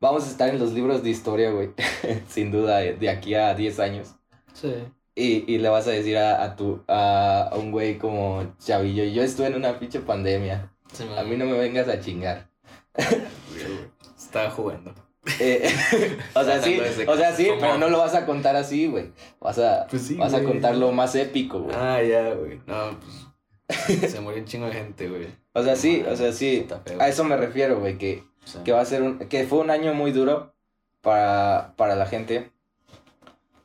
[0.00, 1.70] vamos a estar en los libros de historia, güey,
[2.28, 4.16] sin duda, de de aquí a 10 años.
[4.54, 4.92] Sí.
[5.14, 9.04] Y, y le vas a decir a, a, tu, a, a un güey como Chavillo,
[9.04, 10.72] yo estuve en una pinche pandemia,
[11.18, 12.48] a mí no me vengas a chingar.
[14.16, 14.94] Estaba jugando.
[15.38, 15.70] Eh,
[16.34, 19.12] o sea, sí, o sea, sí, pero no lo vas a contar así, güey.
[19.40, 20.50] Vas a, Pues sí, vas a güey.
[20.50, 21.76] contar lo más épico, güey.
[21.78, 22.60] Ah, ya, güey.
[22.66, 24.10] No, pues.
[24.10, 25.28] se murió un chingo de gente, güey.
[25.54, 26.66] O sea, sí, o sea, sí.
[26.86, 26.98] Feo.
[26.98, 28.24] A eso me refiero, güey, que,
[28.64, 30.54] que va a ser un, que fue un año muy duro
[31.02, 32.50] para, para la gente.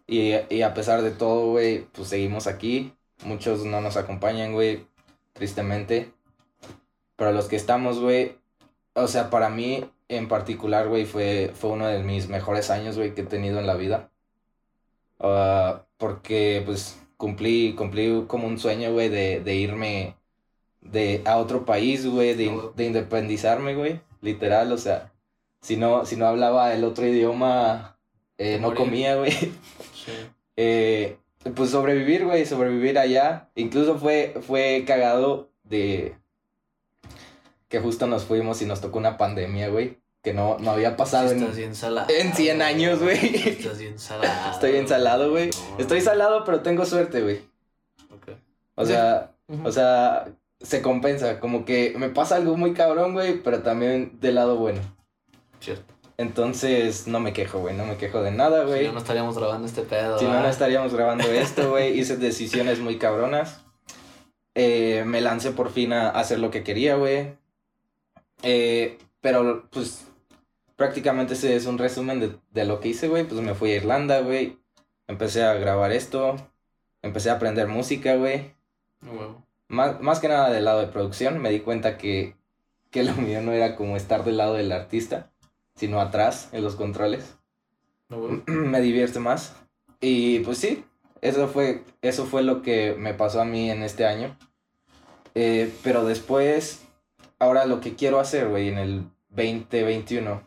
[0.08, 2.94] Y, y a pesar de todo, güey, pues seguimos aquí.
[3.26, 4.88] Muchos no nos acompañan, güey,
[5.34, 6.14] tristemente.
[7.16, 8.38] Pero los que estamos, güey,
[8.94, 13.14] o sea, para mí en particular, güey, fue, fue uno de mis mejores años, güey,
[13.14, 14.10] que he tenido en la vida.
[15.20, 20.16] Ah, porque, pues, cumplí, cumplí como un sueño, güey, de, de irme
[20.82, 25.12] de, a otro país, güey, de, de independizarme, güey, literal, o sea,
[25.62, 27.98] si no, si no hablaba el otro idioma,
[28.38, 29.34] eh, no comía, güey.
[30.08, 30.12] sí.
[30.56, 31.18] Eh,
[31.56, 33.50] pues sobrevivir, güey, sobrevivir allá.
[33.56, 36.16] Incluso fue, fue cagado de
[37.70, 41.32] que justo nos fuimos y nos tocó una pandemia, güey, que no, no había pasado
[41.32, 41.56] en...
[41.56, 42.08] Bien salado.
[42.10, 43.36] en 100 años, güey.
[43.50, 44.52] Estás bien salado.
[44.52, 45.50] Estoy bien salado, güey.
[45.72, 45.78] No.
[45.80, 47.42] Estoy salado, pero tengo suerte, güey.
[48.10, 48.38] Ok.
[48.76, 49.32] O sea,
[49.64, 50.28] o sea,
[50.60, 51.40] se compensa.
[51.40, 54.80] Como que me pasa algo muy cabrón, güey, pero también del lado bueno.
[55.60, 55.94] Cierto.
[56.18, 57.76] Entonces, no me quejo, güey.
[57.76, 58.88] No me quejo de nada, Si güey.
[58.88, 60.18] no, no estaríamos grabando este pedo.
[60.18, 62.00] Si no, no estaríamos grabando esto, güey.
[62.00, 63.64] Hice decisiones muy cabronas.
[64.56, 67.38] Eh, me lancé por fin a hacer lo que quería, güey.
[68.42, 70.08] Eh, pero, pues,
[70.76, 73.24] prácticamente ese es un resumen de, de lo que hice, güey.
[73.26, 74.58] Pues me fui a Irlanda, güey.
[75.08, 76.36] Empecé a grabar esto.
[77.04, 78.56] Empecé a aprender música, güey.
[79.04, 79.44] Huevo.
[79.68, 81.40] Más, más que nada del lado de producción.
[81.40, 82.36] Me di cuenta que,
[82.90, 85.30] que lo mío no era como estar del lado del artista,
[85.78, 87.38] sino atrás, en los controles.
[88.10, 89.56] No me divierte más.
[90.02, 90.84] Y pues sí,
[91.22, 94.38] eso fue, eso fue lo que me pasó a mí en este año.
[95.36, 96.82] Eh, pero después,
[97.40, 100.42] ahora lo que quiero hacer, güey, en el 2021,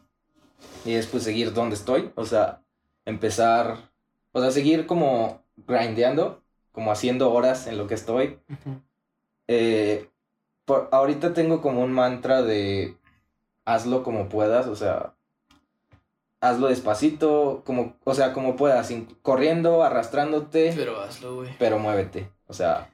[0.84, 2.62] y es pues seguir donde estoy, o sea,
[3.04, 3.90] empezar,
[4.32, 8.38] o sea, seguir como grindeando, como haciendo horas en lo que estoy.
[8.48, 8.80] Ujú.
[9.48, 10.08] Eh,
[10.64, 12.96] por, ahorita tengo como un mantra de
[13.64, 15.14] hazlo como puedas, o sea,
[16.40, 21.50] hazlo despacito, como, o sea, como puedas, sin- corriendo, arrastrándote, Pero hazlo, güey.
[21.58, 22.90] pero muévete, o sea,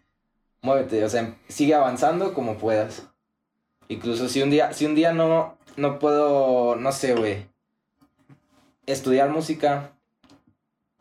[0.62, 3.06] muévete, o sea, sigue avanzando como puedas.
[3.88, 7.46] Incluso si un día, si un día no, no puedo, no sé, güey,
[8.86, 9.92] estudiar música,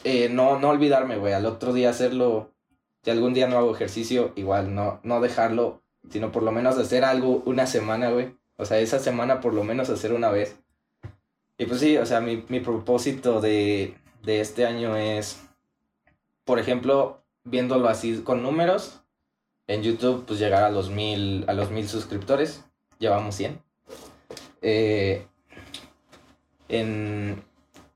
[0.03, 2.51] eh, no, no olvidarme, güey, al otro día hacerlo,
[3.03, 5.81] si algún día no hago ejercicio, igual no, no dejarlo,
[6.11, 8.35] sino por lo menos hacer algo una semana, güey.
[8.57, 10.55] O sea, esa semana por lo menos hacer una vez.
[11.57, 15.41] Y pues sí, o sea, mi, mi propósito de, de este año es,
[16.43, 19.01] por ejemplo, viéndolo así con números,
[19.67, 22.63] en YouTube, pues llegar a los mil, a los mil suscriptores.
[22.99, 23.61] Llevamos 100.
[24.61, 25.27] Eh,
[26.69, 27.43] en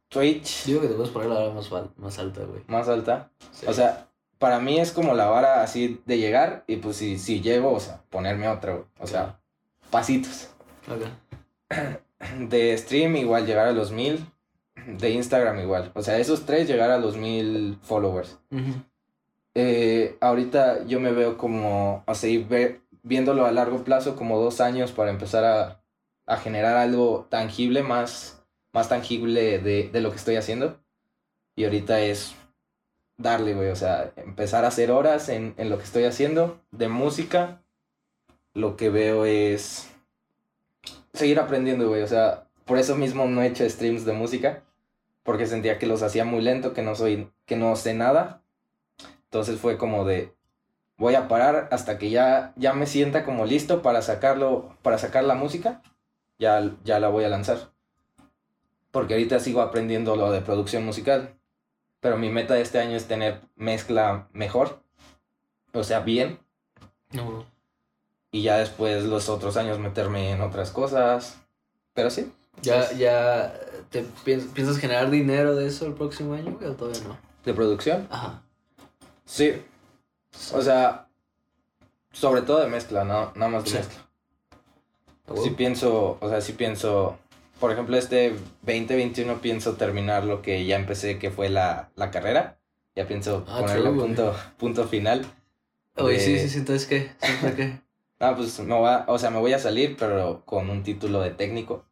[0.08, 2.64] Twitch, Digo que te puedes poner la hora más, más alta, güey.
[2.68, 3.32] más alta.
[3.52, 3.66] Sí.
[3.68, 4.08] O sea,
[4.40, 7.80] para mí es como la vara así de llegar y pues si, si llego, o
[7.80, 8.86] sea, ponerme otra, güey.
[9.00, 9.40] O sea,
[9.92, 10.50] pasitos.
[10.88, 11.06] Ok.
[12.38, 14.26] De stream igual llegar a los mil.
[14.88, 15.92] De Instagram igual.
[15.94, 18.40] O sea, esos tres llegar a los mil followers.
[19.56, 24.92] Eh, ahorita yo me veo como, y ver, viéndolo a largo plazo, como dos años
[24.92, 25.82] para empezar a,
[26.26, 28.42] a generar algo tangible, más,
[28.72, 30.80] más tangible de, de lo que estoy haciendo.
[31.56, 32.36] Y ahorita es
[33.18, 36.88] darle, güey, o sea, empezar a hacer horas en, en lo que estoy haciendo de
[36.88, 37.62] música.
[38.54, 39.90] Lo que veo es
[41.14, 44.64] seguir aprendiendo, güey, o sea, por eso mismo no he hecho streams de música,
[45.24, 48.42] porque sentía que los hacía muy lento, que no soy, que no sé nada.
[49.26, 50.34] Entonces fue como de,
[50.98, 55.24] voy a parar hasta que ya, ya me sienta como listo para sacarlo, para sacar
[55.24, 55.82] la música,
[56.38, 57.72] ya, ya la voy a lanzar.
[58.92, 61.36] Porque ahorita sigo aprendiendo lo de producción musical.
[62.00, 64.82] Pero mi meta de este año es tener mezcla mejor.
[65.74, 66.40] O sea, bien.
[67.12, 67.46] No.
[68.32, 71.38] Y ya después los otros años meterme en otras cosas.
[71.94, 72.32] Pero sí.
[72.62, 73.54] ¿Ya, ya
[73.90, 77.18] te piens- piensas generar dinero de eso el próximo año o todavía no?
[77.46, 78.08] De producción.
[78.12, 78.44] Ajá.
[79.26, 79.62] Sí.
[80.54, 81.08] O sea,
[82.12, 83.78] sobre todo de mezcla, no, nada más de Sí.
[83.78, 84.06] mezcla.
[85.28, 87.18] ¿A Sí pienso, o sea, sí pienso,
[87.60, 88.32] por ejemplo, este
[88.64, 92.58] 2021 pienso terminar lo que ya empecé, que fue la, la carrera.
[92.96, 95.26] Ya pienso Ah, ponerle true, punto, punto final.
[95.96, 97.82] Oye, sí, de- sí, sí, entonces qué, ¿Siempre qué?
[98.20, 101.22] Ah, pues me voy a- o sea, me voy a salir, pero con un título
[101.22, 101.86] de técnico.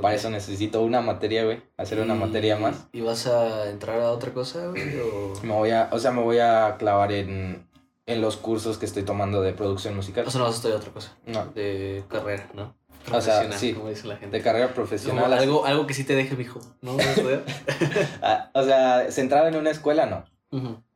[0.00, 1.62] Para eso necesito una materia, güey.
[1.76, 2.86] Hacer una materia más.
[2.92, 4.98] ¿Y vas a entrar a otra cosa, güey?
[5.00, 7.68] O, Me voy a, o sea, me voy a clavar en,
[8.06, 10.24] en los cursos que estoy tomando de producción musical.
[10.26, 11.14] o sea, no vas a estudiar otra cosa?
[11.26, 12.74] No, De carrera, ¿no?
[13.12, 13.74] O sea, sí.
[13.74, 14.36] Como dice la gente.
[14.36, 15.32] de carrera Como profesional.
[15.32, 16.60] algo, algo que sí te deje, mijo.
[16.80, 16.96] ¿No?
[18.22, 20.24] Ah, o sea, centrado en una escuela, no.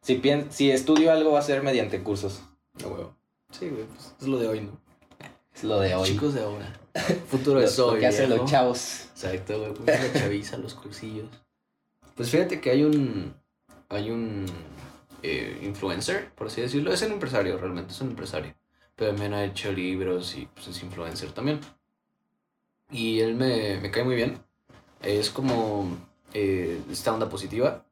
[0.03, 2.43] Si, pien- si estudio algo va a ser mediante cursos.
[2.85, 3.16] A huevo.
[3.59, 4.81] Sí, güey, pues es lo de hoy, ¿no?
[5.55, 6.07] Es lo de hoy.
[6.09, 6.73] Chicos de ahora.
[7.29, 8.01] Futuro lo, es lo hoy.
[8.01, 9.05] que hacen los chavos.
[9.13, 9.73] Exacto, güey.
[9.75, 11.29] Pues la chaviza, los cursillos.
[12.15, 13.35] Pues fíjate que hay un.
[13.89, 14.47] Hay un.
[15.23, 16.93] eh, influencer, por así decirlo.
[16.93, 18.55] Es un empresario, realmente, es un empresario.
[18.95, 21.61] Pero también ha hecho libros y pues es influencer también.
[22.91, 24.39] Y él me, me cae muy bien.
[25.03, 25.97] Es como.
[26.35, 27.86] eh, esta onda positiva.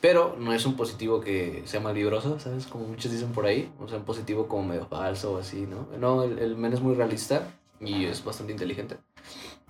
[0.00, 2.66] Pero no es un positivo que sea malvibroso, ¿sabes?
[2.66, 3.72] Como muchos dicen por ahí.
[3.80, 5.88] O sea, un positivo como medio falso o así, ¿no?
[5.98, 7.42] No, el, el men es muy realista
[7.80, 8.96] y es bastante inteligente.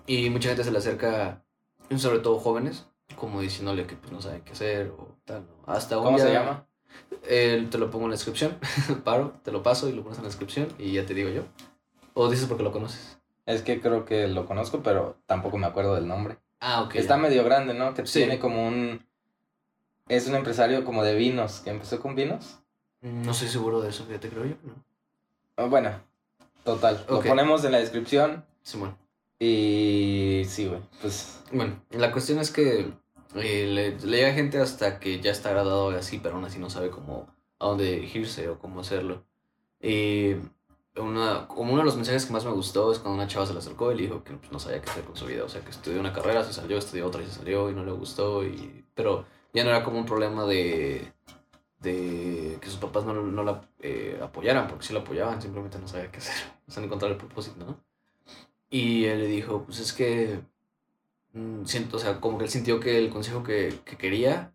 [0.05, 1.43] Y mucha gente se le acerca,
[1.97, 2.85] sobre todo jóvenes,
[3.15, 5.41] como diciéndole que pues no saben qué hacer o tal.
[5.67, 5.73] ¿no?
[5.73, 6.65] Hasta un ¿Cómo se día- llama?
[7.23, 8.57] Eh, te lo pongo en la descripción.
[9.03, 11.43] Paro, te lo paso y lo pones en la descripción y ya te digo yo.
[12.13, 13.17] O dices porque lo conoces.
[13.45, 16.37] Es que creo que lo conozco, pero tampoco me acuerdo del nombre.
[16.59, 16.95] Ah, ok.
[16.95, 17.93] Está medio grande, ¿no?
[17.93, 18.19] Que Sí.
[18.19, 19.07] tiene como un...
[20.09, 22.59] Es un empresario como de vinos, que empezó con vinos.
[23.01, 24.55] No estoy seguro de eso, fíjate, creo yo.
[24.63, 24.83] ¿no?
[25.55, 25.91] Ah, Bueno,
[26.63, 27.05] total.
[27.07, 28.97] Lo ponemos en la descripción Simón.
[29.39, 30.81] y sí, güey.
[31.01, 32.91] Pues Bueno, la cuestión es que
[33.35, 36.59] eh, le, le llega gente hasta que ya está graduado y así, pero aún así
[36.59, 37.27] no sabe cómo,
[37.59, 39.23] a dónde dirigirse o cómo hacerlo.
[39.81, 40.33] Y
[40.97, 43.53] una, como uno de los mensajes que más me gustó es cuando una chava se
[43.53, 45.43] le acercó y le dijo que pues, no sabía qué hacer con su vida.
[45.45, 47.85] O sea, que estudió una carrera, se salió, estudió otra y se salió y no
[47.85, 48.43] le gustó.
[48.43, 51.11] Y, pero ya no era como un problema de,
[51.79, 55.87] de que sus papás no, no la eh, apoyaran, porque sí la apoyaban, simplemente no
[55.87, 56.35] sabía qué hacer.
[56.67, 57.83] O sea, encontrar el propósito, ¿no?
[58.69, 60.41] Y él le dijo, pues es que
[61.33, 64.53] mm, siento, o sea, como que él sintió que el consejo que, que quería,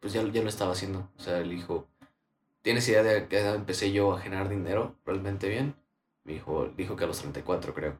[0.00, 1.10] pues ya, ya lo estaba haciendo.
[1.16, 1.86] O sea, él dijo,
[2.62, 5.76] ¿tienes idea de edad empecé yo a generar dinero realmente bien?
[6.24, 7.98] Me dijo, dijo que a los 34, creo.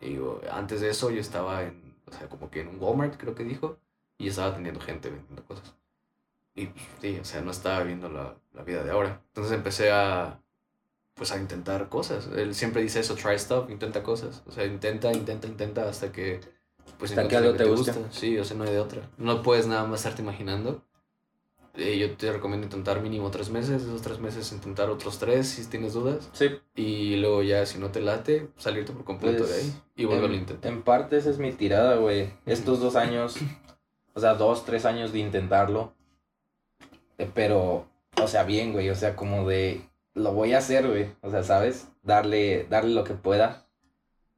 [0.00, 3.16] Y digo, antes de eso yo estaba en, o sea, como que en un Walmart,
[3.16, 3.78] creo que dijo,
[4.18, 5.74] y estaba atendiendo gente, vendiendo cosas.
[6.54, 9.20] Y pues, sí, o sea, no estaba viviendo la, la vida de ahora.
[9.28, 10.40] Entonces empecé a,
[11.14, 12.28] pues a intentar cosas.
[12.36, 14.42] Él siempre dice eso, try stuff, intenta cosas.
[14.46, 16.40] O sea, intenta, intenta, intenta hasta que
[16.98, 17.92] pues Hasta que algo lo te guste.
[18.10, 19.10] Sí, o sea, no hay de otra.
[19.16, 20.84] No puedes nada más estarte imaginando.
[21.76, 25.66] Eh, yo te recomiendo intentar mínimo tres meses, esos tres meses intentar otros tres si
[25.66, 26.28] tienes dudas.
[26.32, 26.50] sí.
[26.76, 30.28] Y luego ya, si no te late, salirte por completo Pues, de ahí y volverlo
[30.28, 30.70] a en, intentar.
[30.72, 32.32] en parte esa es mi tirada, güey.
[32.46, 33.34] Estos dos años,
[34.14, 35.94] o sea, dos, tres años de intentarlo.
[37.18, 37.86] eh, Pero,
[38.22, 38.90] o sea, bien, güey.
[38.90, 41.12] O sea, como de, lo voy a hacer, güey.
[41.22, 41.88] O sea, ¿sabes?
[42.02, 43.66] Darle, darle lo que pueda.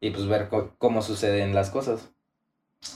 [0.00, 0.48] Y pues ver
[0.78, 2.10] cómo suceden las cosas.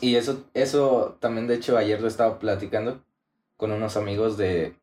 [0.01, 3.03] Y eso, eso también, de hecho, ayer lo estaba platicando
[3.57, 4.76] con unos amigos de...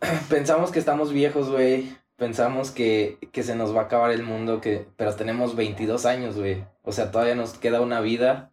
[0.28, 1.96] Pensamos que estamos viejos, güey.
[2.16, 6.36] Pensamos que, que se nos va a acabar el mundo, que, pero tenemos 22 años,
[6.36, 6.64] güey.
[6.82, 8.52] O sea, todavía nos queda una vida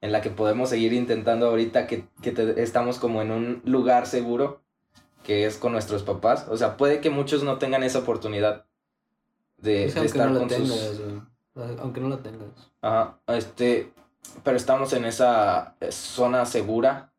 [0.00, 4.06] en la que podemos seguir intentando ahorita que, que te- estamos como en un lugar
[4.06, 4.62] seguro,
[5.24, 6.46] que es con nuestros papás.
[6.48, 8.64] O sea, puede que muchos no tengan esa oportunidad
[9.56, 11.00] de, O sea, de estar no con tengas, sus...
[11.80, 12.48] Aunque no la tengas.
[12.80, 13.92] Ajá, este,
[14.44, 17.12] pero estamos en esa eh, zona segura,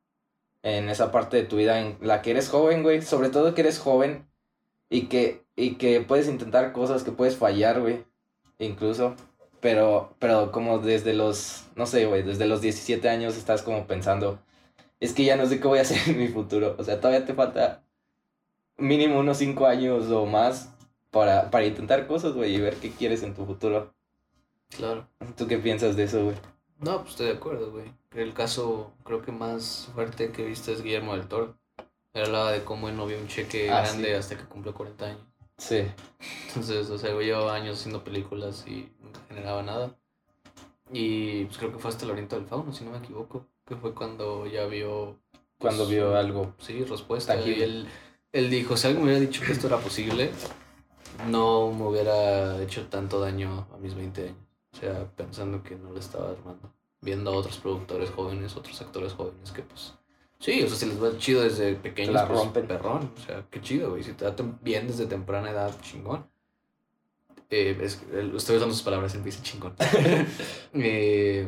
[0.64, 3.62] en esa parte de tu vida en la que eres joven, güey, sobre todo que
[3.62, 4.28] eres joven,
[4.92, 8.06] Y que, y que puedes intentar cosas, que puedes fallar, güey.
[8.58, 9.14] Incluso.
[9.62, 14.40] Pero, pero como desde los, no sé, güey, desde los 17 años estás como pensando,
[15.00, 16.76] es que ya no sé qué voy a hacer en mi futuro.
[16.78, 17.84] O sea, todavía te falta
[18.78, 20.74] mínimo unos 5 años o más
[21.12, 23.94] para, para intentar cosas, güey, y ver qué quieres en tu futuro.
[24.70, 25.08] Claro.
[25.36, 26.36] ¿Tú qué piensas de eso, güey?
[26.80, 27.92] No, pues estoy de acuerdo, güey.
[28.16, 31.56] El caso creo que más fuerte que viste es Guillermo del Toro.
[32.14, 34.14] Él hablaba de cómo él no vio un cheque Ah, grande sí.
[34.14, 35.22] hasta que cumplió 40 años.
[35.58, 35.84] Sí.
[36.48, 38.90] Entonces, o sea, güey, llevaba años haciendo películas y
[39.28, 39.96] generaba nada.
[40.92, 43.46] Y pues creo que fue hasta el laberinto del fauno, si no me equivoco.
[43.66, 45.18] Que fue cuando ya vio.
[45.32, 46.54] pues, Cuando vio algo.
[46.58, 47.36] Sí, respuesta.
[47.36, 47.58] Tangible.
[47.60, 47.88] Y él,
[48.32, 50.32] él dijo: si alguien me hubiera dicho que esto era posible,
[51.28, 54.36] no me hubiera hecho tanto daño a mis 20 años.
[54.74, 56.74] O sea, pensando que no le estaba armando.
[57.02, 59.94] Viendo a otros productores jóvenes, otros actores jóvenes que, pues.
[60.40, 62.66] Sí, o sea, si les va chido desde pequeños, la pues, rompen.
[62.68, 63.12] perrón.
[63.16, 64.04] O sea, qué chido, güey.
[64.04, 66.26] Si te da bien desde temprana edad, chingón.
[67.50, 68.02] Eh, es,
[68.36, 69.76] estoy usando sus palabras, él dice chingón.
[70.74, 71.48] Eh,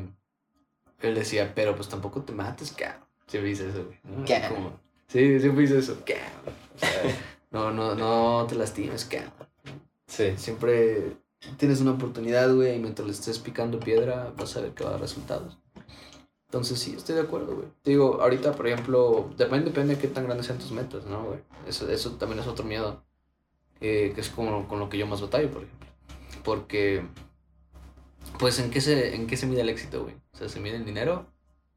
[1.02, 3.06] él decía, pero pues tampoco te mates, cabrón.
[3.28, 4.00] Siempre dice eso, güey.
[4.04, 4.26] ¿no?
[4.26, 4.42] ¿Qué?
[4.50, 6.56] Como- sí, siempre dice eso, cabrón.
[6.76, 6.90] O sea,
[7.52, 9.32] no, no, no te lastimes, cabrón.
[10.08, 10.34] Sí.
[10.38, 11.18] Siempre
[11.58, 14.90] tienes una oportunidad, güey, y mientras le estés picando piedra, vas a ver que va
[14.90, 15.58] a dar resultados.
[16.46, 17.68] Entonces, sí, estoy de acuerdo, güey.
[17.82, 21.24] Te digo, ahorita, por ejemplo, depende, depende de qué tan grandes sean tus metas, ¿no,
[21.24, 21.40] güey?
[21.66, 23.02] Eso, eso también es otro miedo,
[23.80, 25.88] eh, que es como con lo que yo más batallo, por ejemplo.
[26.44, 27.04] Porque,
[28.40, 30.16] pues, ¿en qué se, en qué se mide el éxito, güey?
[30.34, 31.28] O sea, ¿se mide en dinero?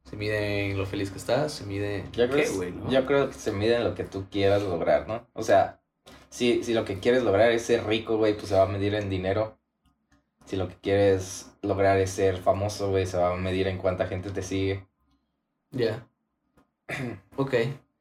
[0.09, 1.51] ¿Se mide en lo feliz que estás?
[1.53, 2.71] ¿Se mide en Yo creo, qué, güey?
[2.71, 2.91] no?
[2.91, 5.27] yo creo que se mide en lo que tú quieras lograr, ¿no?
[5.33, 5.81] O sea,
[6.29, 8.93] si, si lo que quieres lograr es ser rico, güey, pues se va a medir
[8.95, 9.57] en dinero.
[10.45, 14.05] Si lo que quieres lograr es ser famoso, güey, se va a medir en cuánta
[14.05, 14.85] gente te sigue.
[15.71, 16.07] Ya.
[17.35, 17.53] ok.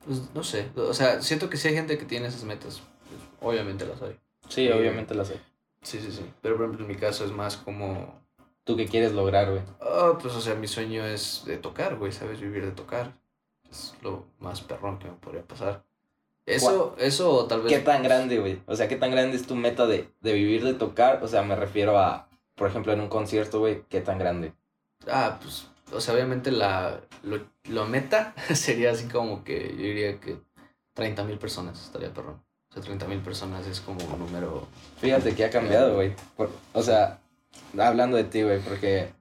[0.05, 0.69] Pues no sé.
[0.77, 2.83] O sea, siento que sí hay gente que tiene esas metas.
[3.09, 4.13] Pues, obviamente las hay.
[4.51, 4.71] Sí, Sí.
[4.71, 5.41] obviamente lo sé.
[5.85, 6.25] Sí, sí, sí.
[6.43, 8.21] Pero por ejemplo, en mi caso es más como.
[8.65, 9.63] ¿Tú qué quieres lograr, güey?
[9.81, 12.41] Ah, pues o sea, mi sueño es de tocar, güey, ¿sabes?
[12.41, 13.13] Vivir de tocar.
[13.71, 15.85] Es lo más perrón que me podría pasar.
[16.47, 17.73] Eso, eso tal vez.
[17.73, 18.63] ¿Qué tan grande, güey?
[18.67, 21.23] O sea, ¿qué tan grande es tu meta de, de vivir de tocar?
[21.23, 24.55] O sea, me refiero a, por ejemplo, en un concierto, güey, ¿qué tan grande?
[25.07, 25.69] Ah, pues.
[25.93, 27.01] O sea, obviamente la.
[27.23, 30.39] Lo, lo meta sería así como que yo diría que
[30.95, 32.44] 30 mil personas estaría perrón.
[32.75, 34.67] O sea, 30 mil personas es como un número.
[34.99, 36.13] Fíjate que ha cambiado, güey.
[36.73, 37.21] O sea,
[37.79, 39.13] hablando de ti, güey, porque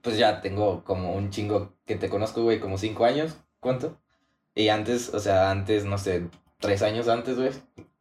[0.00, 3.36] pues ya tengo como un chingo que te conozco, güey, como cinco años.
[3.58, 3.98] ¿Cuánto?
[4.54, 6.26] Y antes, o sea, antes, no sé,
[6.60, 7.50] tres años antes, güey,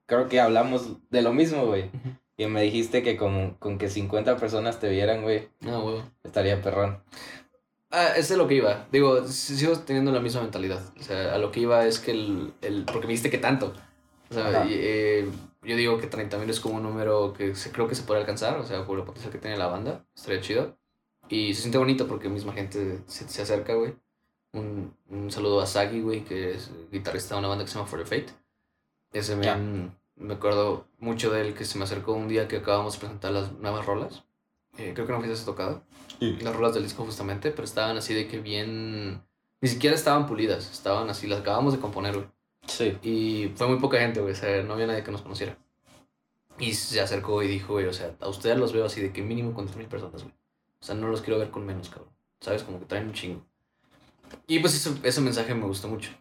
[0.06, 1.90] creo que hablamos de lo mismo, güey.
[2.38, 6.02] Y me dijiste que con, con que 50 personas te vieran, güey, No, güey.
[6.24, 7.02] estaría perrón.
[7.90, 8.86] Ah, es de lo que iba.
[8.92, 10.82] Digo, sigo teniendo la misma mentalidad.
[11.00, 12.54] O sea, a lo que iba es que el.
[12.62, 13.74] el porque me dijiste que tanto.
[14.30, 15.30] O sea, eh,
[15.64, 18.20] yo digo que 30 mil es como un número que se, creo que se puede
[18.20, 18.58] alcanzar.
[18.58, 20.06] O sea, por el potencial que tiene la banda.
[20.16, 20.78] Estaría chido.
[21.30, 23.96] Y se siente bonito porque misma gente se, se acerca, güey.
[24.54, 27.88] Un, un saludo a Sagi, güey, que es guitarrista de una banda que se llama
[27.88, 28.34] For the Fate.
[29.14, 32.94] Ese man, me acuerdo mucho de él que se me acercó un día que acabamos
[32.94, 34.24] de presentar las nuevas rolas.
[34.78, 35.84] Eh, creo que no fuiste tocado
[36.20, 39.24] las rolas del disco justamente, pero estaban así de que bien...
[39.60, 42.28] Ni siquiera estaban pulidas, estaban así, las acabamos de componer, güey.
[42.68, 42.98] Sí.
[43.02, 45.58] Y fue muy poca gente, güey, o sea, no había nadie que nos conociera.
[46.60, 49.22] Y se acercó y dijo, güey, o sea, a ustedes los veo así de que
[49.22, 50.34] mínimo con 3.000 personas, güey.
[50.80, 52.10] O sea, no los quiero ver con menos, cabrón.
[52.40, 52.64] ¿Sabes?
[52.64, 53.46] Como que traen un chingo.
[54.48, 56.12] Y pues eso- ese mensaje me gustó mucho.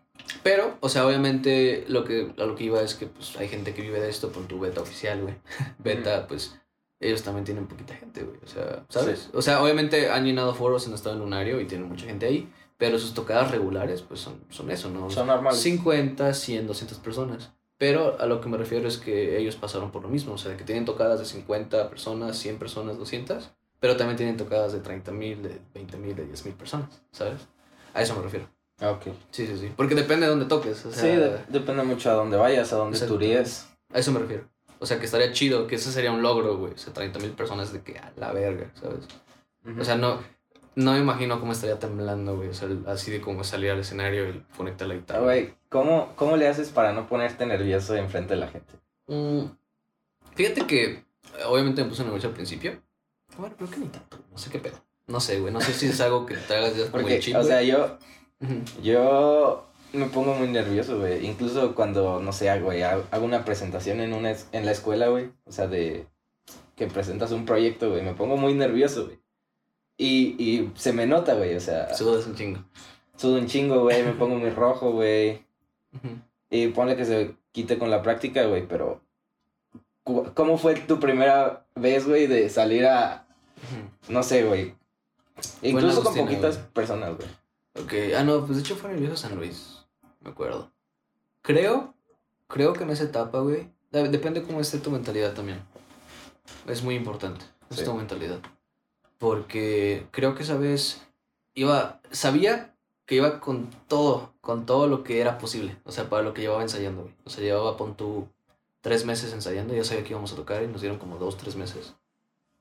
[0.42, 3.74] Pero, o sea, obviamente lo que, a lo que iba es que pues hay gente
[3.74, 5.34] que vive de esto por tu beta oficial, güey.
[5.78, 6.58] beta, pues
[7.00, 8.38] ellos también tienen poquita gente, güey.
[8.42, 9.30] O sea, ¿sabes?
[9.34, 12.50] O sea, obviamente han llenado foros en estado lunario y tienen mucha gente ahí.
[12.78, 15.08] Pero sus tocadas regulares, pues son, son eso, ¿no?
[15.10, 15.60] Son normales.
[15.60, 17.52] 50, 100, 200 personas.
[17.78, 20.34] Pero a lo que me refiero es que ellos pasaron por lo mismo.
[20.34, 23.50] O sea, que tienen tocadas de 50 personas, 100 personas, 200.
[23.80, 27.46] Pero también tienen tocadas de 30 mil, de 20 mil, de 10 mil personas, ¿sabes?
[27.94, 28.48] A eso me refiero.
[28.80, 29.06] Ah, Ok.
[29.30, 29.72] Sí, sí, sí.
[29.76, 30.84] Porque depende de dónde toques.
[30.86, 33.68] O sea, sí, de- depende mucho a dónde vayas, a dónde turíes.
[33.92, 34.48] A eso me refiero.
[34.78, 36.72] O sea, que estaría chido, que ese sería un logro, güey.
[36.74, 39.06] O sea, 30 mil personas de que a la verga, ¿sabes?
[39.80, 40.18] O sea, no,
[40.76, 42.50] no me imagino cómo estaría temblando, güey.
[42.50, 45.20] O sea, así de como salir al escenario y conectar la guitarra.
[45.20, 48.74] Güey, ¿cómo, ¿cómo le haces para no ponerte nervioso enfrente de la gente?
[49.06, 49.46] Mm,
[50.34, 51.04] fíjate que,
[51.48, 52.82] obviamente me puse nervioso al principio.
[53.38, 54.18] Bueno, creo que ni tanto.
[54.30, 54.76] No sé qué pedo.
[55.06, 55.52] No sé, güey.
[55.52, 57.96] No sé si es algo que te hagas ya como el chip, o sea, yo,
[58.82, 61.24] yo me pongo muy nervioso, güey.
[61.24, 65.30] Incluso cuando, no sé, güey, hago hago una presentación en, una, en la escuela, güey.
[65.46, 66.06] O sea, de
[66.74, 68.02] que presentas un proyecto, güey.
[68.02, 69.25] Me pongo muy nervioso, güey.
[69.98, 71.56] Y, y se me nota, güey.
[71.56, 72.60] O sea, Sudas un chingo.
[73.16, 74.02] sudo un chingo, güey.
[74.02, 75.44] Me pongo muy rojo, güey.
[76.50, 78.66] Y ponle que se quite con la práctica, güey.
[78.68, 79.00] Pero
[80.34, 83.26] ¿cómo fue tu primera vez, güey, de salir a,
[84.08, 84.74] no sé, güey?
[85.62, 87.28] Incluso con poquitas personas, güey.
[87.82, 89.84] Ok, ah, no, pues de hecho fue en el viejo San Luis,
[90.22, 90.70] me acuerdo.
[91.42, 91.92] Creo,
[92.46, 95.60] creo que en esa etapa, güey, de- depende cómo esté tu mentalidad también.
[96.66, 97.84] Es muy importante, es Sí.
[97.84, 98.38] tu mentalidad.
[99.18, 101.02] Porque creo que esa vez
[101.54, 102.74] iba, sabía
[103.06, 106.42] que iba con todo, con todo lo que era posible, o sea, para lo que
[106.42, 107.14] llevaba ensayando, güey.
[107.24, 108.28] O sea, llevaba, pon tú,
[108.80, 111.56] tres meses ensayando, ya sabía que íbamos a tocar y nos dieron como dos, tres
[111.56, 111.94] meses.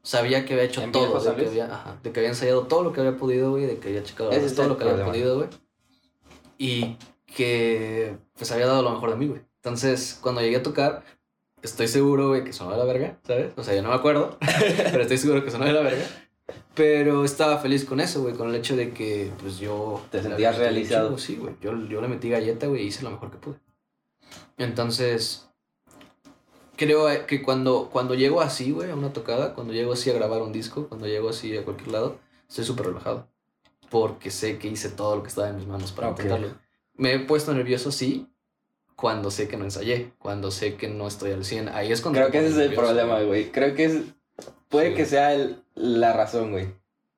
[0.02, 2.84] Sabía que había hecho ¿En todo, de que, había, ajá, de que había ensayado todo
[2.84, 5.12] lo que había podido, güey, de que había checado todo lo que había problema.
[5.12, 5.50] podido, güey.
[6.60, 9.42] Y que pues había dado lo mejor de mí, güey.
[9.58, 11.04] Entonces, cuando llegué a tocar,
[11.64, 13.52] estoy seguro, güey, que sonó de la verga, ¿sabes?
[13.58, 14.38] O sea, yo no me acuerdo,
[14.92, 16.06] pero estoy seguro que sonó de la verga.
[16.76, 20.02] Pero estaba feliz con eso, güey, con el hecho de que, pues yo...
[20.12, 21.18] Te sentías realizado.
[21.18, 21.56] Sí, güey.
[21.62, 23.56] Yo, yo le metí galleta, güey, y hice lo mejor que pude.
[24.58, 25.48] Entonces,
[26.76, 30.14] creo eh, que cuando, cuando llego así, güey, a una tocada, cuando llego así a
[30.14, 33.28] grabar un disco, cuando llego así a cualquier lado, estoy súper relajado.
[33.90, 36.20] Porque sé que hice todo lo que estaba en mis manos para Ok.
[36.20, 36.58] intentarlo.
[36.96, 38.28] Me he puesto nervioso, sí,
[38.96, 41.70] cuando sé que no ensayé, cuando sé que no estoy al 100.
[41.70, 42.20] Ahí es cuando...
[42.20, 43.52] Creo que ese es el problema, güey.
[43.52, 44.02] Creo que es.
[44.70, 44.96] Puede Sí.
[44.96, 46.68] que sea el- la razón, güey.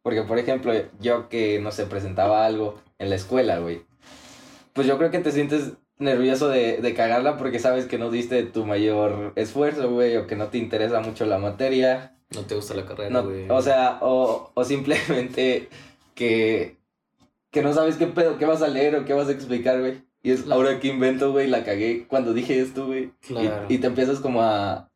[0.04, 3.82] Porque, por ejemplo, yo que, no sé, presentaba algo en la escuela, güey.
[4.74, 8.44] Pues yo creo que te sientes nervioso de, de cagarla porque sabes que no diste
[8.44, 12.16] tu mayor esfuerzo, güey, o que no te interesa mucho la materia.
[12.36, 13.50] No te gusta la carrera, No, güey.
[13.50, 15.70] o sea, o, o simplemente
[16.14, 16.78] que,
[17.52, 20.04] que no sabes qué pedo, qué vas a leer o qué vas a explicar, güey.
[20.22, 20.62] Y es Claro.
[20.62, 23.06] ahora que invento, güey, la cagué cuando dije esto, güey.
[23.06, 23.66] Y- Claro.
[23.70, 24.90] Y, te empiezas como a,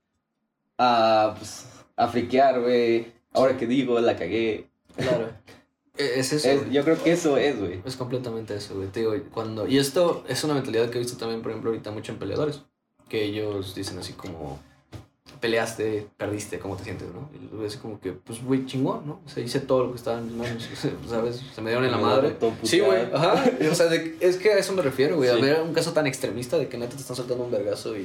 [0.77, 1.65] a, pues,
[1.95, 3.11] a friquear, güey.
[3.33, 4.67] Ahora que digo, la cagué.
[4.95, 5.29] Claro.
[5.97, 6.49] E- Es eso.
[6.49, 7.81] Es- yo creo que eso es, güey.
[7.85, 8.87] Es completamente eso, güey.
[8.87, 9.67] Te digo, cuando...
[9.67, 12.61] Y esto es una mentalidad que he visto también, por ejemplo, ahorita mucho en peleadores.
[13.09, 14.59] Que ellos dicen así como...
[15.41, 17.29] Peleaste, perdiste, ¿cómo te sientes, no?
[17.61, 19.21] Y así como que, pues, güey, chingón, ¿no?
[19.25, 20.69] O sea, hice todo lo que estaba en mis manos,
[21.09, 21.41] ¿sabes?
[21.55, 22.37] Se me dieron en la madre.
[22.61, 23.43] Sí, güey, ajá.
[23.71, 25.29] O sea, de- es que a eso me refiero, güey.
[25.29, 25.41] A Sí.
[25.41, 28.03] ver un caso tan extremista de que neta te están soltando un vergazo y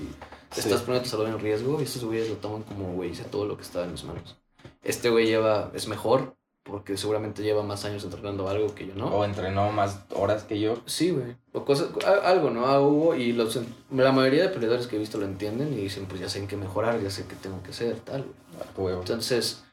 [0.49, 0.69] te Sí.
[0.69, 1.79] estás poniendo tu salud en riesgo.
[1.79, 4.37] Y estos güeyes lo toman como, güey, hice todo lo que estaba en mis manos.
[4.83, 6.35] Este güey lleva, es mejor,
[6.67, 9.07] porque seguramente lleva más años entrenando algo que yo, ¿no?
[9.09, 10.83] O entrenó más horas que yo.
[10.85, 11.37] Sí, güey.
[11.53, 11.89] O cosas,
[12.25, 12.67] algo, ¿no?
[12.67, 13.59] Ah, hubo y los,
[13.91, 16.49] la mayoría de peleadores que he visto lo entienden y dicen, pues ya sé en
[16.49, 18.25] qué mejorar, ya sé qué tengo que hacer, tal,
[18.77, 18.97] güey.
[18.97, 19.65] Entonces,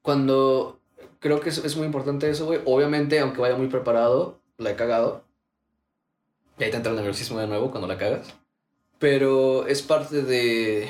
[0.00, 0.78] cuando
[1.18, 2.60] creo que es, es muy importante eso, güey.
[2.66, 5.24] Obviamente, aunque vaya muy preparado, la he cagado.
[6.56, 8.32] Y ahí te entra el nerviosismo de nuevo cuando la cagas.
[9.00, 10.88] Pero es parte de.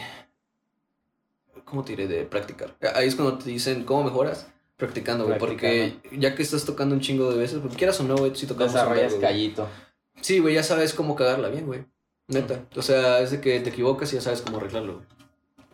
[1.65, 2.07] ¿Cómo te diré?
[2.07, 2.77] De practicar.
[2.95, 4.47] Ahí es cuando te dicen, ¿cómo mejoras?
[4.79, 5.39] Practicando, güey.
[5.39, 8.39] Porque ya que estás tocando un chingo de veces, porque quieras o no, güey, tú
[8.39, 9.20] sí tocamos Desarrollas güey.
[9.20, 9.68] callito.
[10.22, 11.85] Sí, güey, ya sabes cómo cagarla bien, güey.
[12.29, 12.64] Neta.
[12.76, 15.07] O sea, es de que te equivocas y ya sabes cómo arreglarlo, güey.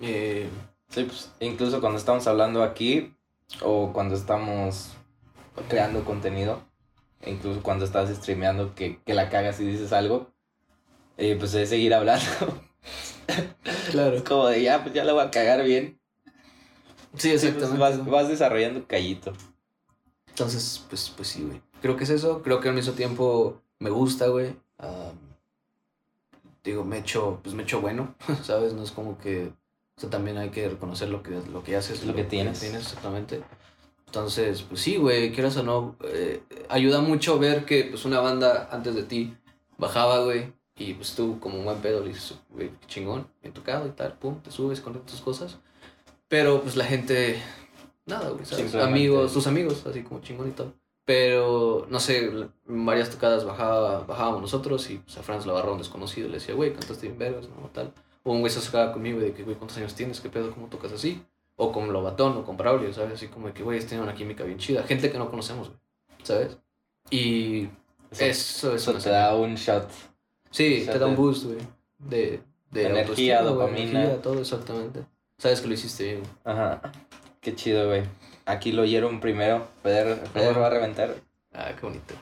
[0.01, 0.49] Eh,
[0.95, 3.17] Sí, pues incluso cuando estamos hablando aquí
[3.63, 4.93] o cuando estamos
[5.69, 6.63] creando contenido,
[7.27, 10.31] incluso cuando estás streameando que, que la cagas y dices algo,
[11.17, 12.25] eh, pues es seguir hablando.
[13.91, 14.17] claro.
[14.17, 16.01] es como de ya, pues ya la voy a cagar bien.
[17.17, 17.79] Sí, exactamente.
[17.79, 19.33] vas, vas desarrollando callito.
[20.29, 21.61] Entonces, pues, pues sí, güey.
[21.81, 22.43] Creo que es eso.
[22.43, 24.57] Creo que al mismo tiempo me gusta, güey.
[24.79, 25.17] Am,
[26.65, 28.73] digo, me echo, pues me echo bueno, ¿sabes?
[28.73, 29.53] No es como que...
[29.97, 32.05] O sea, también hay que reconocer lo que, lo que haces.
[32.05, 32.63] Lo que tienes.
[32.63, 33.43] exactamente.
[34.07, 38.69] Entonces, pues sí, güey, quieras o no, eh, ayuda mucho ver que, pues, una banda
[38.73, 39.37] antes de ti
[39.77, 43.87] bajaba, güey, y pues tú, como un buen pedo, le dices, güey, chingón, bien tocado
[43.87, 45.59] y tal, pum, te subes con tus cosas.
[46.29, 47.41] Pero, pues, la gente,
[48.07, 48.45] nada, güey,
[48.81, 50.75] Amigos, tus amigos, así como chingón y tal.
[51.05, 52.31] Pero, no sé,
[52.67, 56.35] en varias tocadas bajaba, bajábamos nosotros y pues, a Franz la agarró un desconocido le
[56.35, 57.69] decía, güey, cantaste bien vergas, ¿no?
[57.69, 57.93] Tal.
[58.23, 60.21] O un güey se acercaba conmigo de que, güey, ¿cuántos años tienes?
[60.21, 60.51] ¿Qué pedo?
[60.53, 61.23] ¿Cómo tocas así?
[61.57, 63.15] O con Lobatón o con Braulio, ¿sabes?
[63.15, 64.83] Así como de que, güey, tienen una química bien chida.
[64.85, 65.79] Gente que no conocemos, güey,
[66.23, 66.57] ¿sabes?
[67.11, 67.69] Y
[68.11, 69.91] Eso, eso es eso te da un shot.
[70.51, 71.59] Sí, shot te da un de- boost, güey.
[71.99, 74.01] De, de Energía, autoestima, güey, dopamina.
[74.01, 75.05] energía, todo exactamente.
[75.45, 76.21] Sabes que lo hiciste bien.
[76.21, 76.57] güey.
[76.57, 76.81] Ajá.
[77.43, 78.03] Qué chido, güey.
[78.47, 79.69] Aquí lo oyeron primero.
[79.83, 81.17] Feder, Feder va a reventar.
[81.53, 82.15] Ah, qué bonito.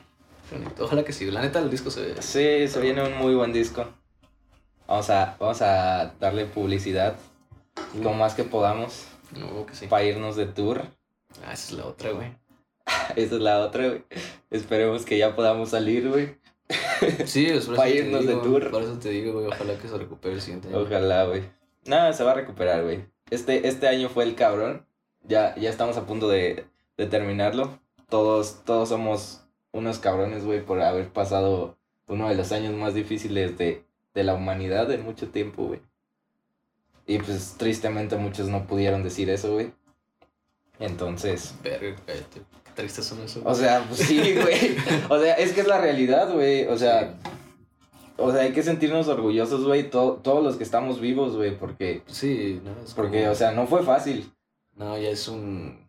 [0.49, 0.83] Qué bonito.
[0.83, 1.31] Ojalá que sí.
[1.31, 2.21] La neta, el disco se.
[2.21, 3.85] Sí, se viene un muy buen disco.
[4.87, 7.15] Vamos a, vamos a darle publicidad
[8.01, 9.05] lo más que podamos
[9.39, 9.87] No, que sí.
[9.87, 10.81] para irnos de tour.
[11.45, 12.35] Ah, esa es la otra, güey.
[13.15, 14.03] Esa es la otra, güey.
[14.51, 16.35] Esperemos que ya podamos salir, güey.
[17.25, 18.69] Sí, es por eso Pa' te irnos de digo, tour.
[18.69, 19.45] Por eso te digo, güey.
[19.47, 20.79] Ojalá que se recupere el siguiente año.
[20.79, 21.43] Ojalá, güey.
[21.85, 23.05] Nada, se va a recuperar, güey.
[23.33, 24.85] Este, este año fue el cabrón.
[25.23, 26.65] Ya, ya estamos a punto de,
[26.97, 27.79] de terminarlo.
[28.09, 31.77] Todos, todos somos unos cabrones, güey, por haber pasado
[32.07, 35.81] uno de los años más difíciles de, de la humanidad en mucho tiempo, güey.
[37.07, 39.73] Y pues tristemente muchos no pudieron decir eso, güey.
[40.79, 42.41] Entonces, Verga, cállate.
[42.63, 43.41] Qué triste son eso.
[43.43, 44.77] o sea, pues sí, güey.
[45.09, 46.65] O sea, es que es la realidad, güey.
[46.67, 47.15] O sea,
[48.17, 52.03] o sea, hay que sentirnos orgullosos, güey, to- todos los que estamos vivos, güey, porque,
[52.07, 54.31] Sí, no, es porque, como- o sea, no fue fácil.
[54.75, 55.87] No, ya es un.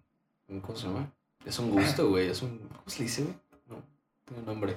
[0.63, 1.11] ¿Cómo se llama?
[1.45, 2.29] Es un gusto, güey.
[2.29, 2.59] Es un.
[2.59, 3.35] ¿Cómo se dice, güey?
[3.69, 3.83] No,
[4.25, 4.77] tiene un nombre.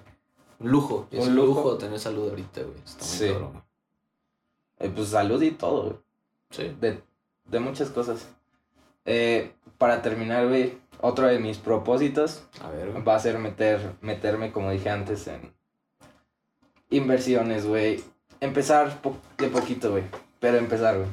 [0.60, 1.08] Un lujo.
[1.12, 1.78] Es Un un lujo, lujo.
[1.78, 2.78] tener salud ahorita, güey.
[2.84, 3.28] Está muy Sí.
[3.32, 3.64] cabrón.
[4.80, 5.96] Eh, pues salud y todo, güey.
[6.52, 6.76] Sí.
[6.80, 7.02] De,
[7.46, 8.28] de muchas cosas.
[9.06, 14.52] Eh, para terminar, güey, otro de mis propósitos A ver, va a ser meter, meterme,
[14.52, 15.54] como dije antes, en
[16.90, 18.04] inversiones, güey.
[18.40, 20.04] Empezar po- de poquito, güey.
[20.40, 21.10] Pero empezar, güey.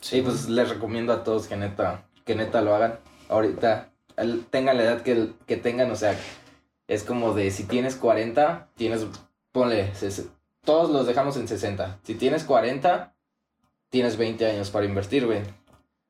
[0.00, 2.98] Sí, y pues les recomiendo a todos que neta, que neta lo hagan.
[3.28, 6.16] Ahorita, el- tengan la edad que, que tengan, o sea,
[6.88, 9.06] es como de si tienes 40, tienes,
[9.52, 9.92] ponle,
[10.64, 11.98] todos los dejamos en 60.
[12.02, 13.14] Si tienes 40,
[13.90, 15.42] tienes 20 años para invertir, güey.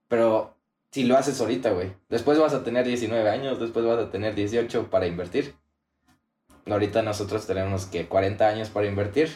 [0.08, 0.54] Pero
[0.90, 4.34] si lo haces ahorita, güey, después vas a tener 19 años, después vas a tener
[4.34, 5.54] 18 para invertir.
[6.66, 9.30] Ahorita nosotros tenemos que 40 años para invertir.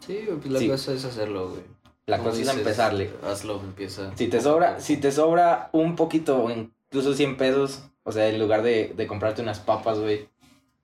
[0.00, 0.68] Sí, pues la Sí.
[0.68, 1.62] cosa es hacerlo, güey.
[2.06, 3.10] La cosa es empezarle.
[3.24, 4.10] Hazlo, empieza.
[4.16, 8.62] Si te sobra, si te sobra un poquito, incluso 100 pesos, o sea, en lugar
[8.62, 10.28] de, de comprarte unas papas, güey.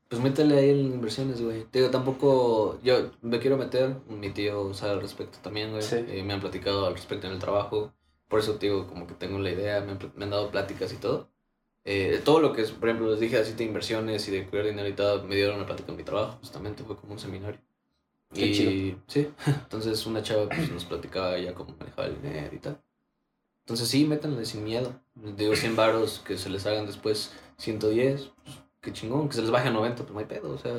[0.08, 1.64] Pues métele ahí en inversiones, güey.
[1.64, 2.78] Te digo, tampoco.
[2.82, 3.96] Yo me quiero meter.
[4.08, 5.82] Mi tío sabe al respecto también, güey.
[5.82, 5.96] Sí.
[6.08, 7.92] Eh, me han platicado al respecto en el trabajo.
[8.28, 9.80] Por eso, te digo, como que tengo la idea.
[9.80, 11.28] Me han, me han dado pláticas y todo.
[11.90, 14.66] Eh, todo lo que es, por ejemplo, les dije así de inversiones y de cuidar
[14.66, 16.36] dinero y todo, me dieron una plática en mi trabajo.
[16.40, 17.58] Justamente fue como un seminario.
[18.34, 18.98] Qué y, chido.
[19.06, 19.28] Sí.
[19.46, 22.78] Entonces, una chava pues, nos platicaba ya cómo manejaba el dinero y tal.
[23.64, 25.00] Entonces, sí, métanle sin miedo.
[25.14, 28.32] Digo 100 varos que se les hagan después 110.
[28.44, 29.30] Pues, qué chingón.
[29.30, 30.50] Que se les baje a 90, pues no hay pedo.
[30.52, 30.72] O sea,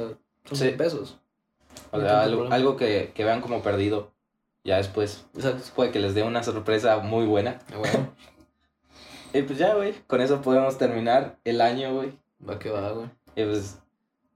[0.45, 0.65] son Sí.
[0.65, 1.17] 100 pesos.
[1.89, 4.11] O No sea, tanto algo, algo que, que vean como perdido.
[4.63, 5.63] Ya después Exacto.
[5.75, 7.57] puede que les dé una sorpresa muy buena.
[7.73, 8.13] Ah, bueno,
[9.33, 12.11] Y pues ya, güey, con eso podemos terminar el año, güey.
[12.47, 13.07] va que va, güey.
[13.35, 13.77] Y pues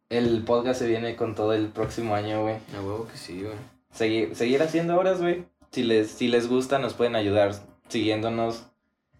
[0.09, 2.55] el podcast se viene con todo el próximo año, güey.
[2.77, 3.55] A huevo que sí, güey.
[3.91, 5.45] Seguir, seguir haciendo horas, güey.
[5.71, 7.53] Si les, si les gusta, nos pueden ayudar
[7.89, 8.65] siguiéndonos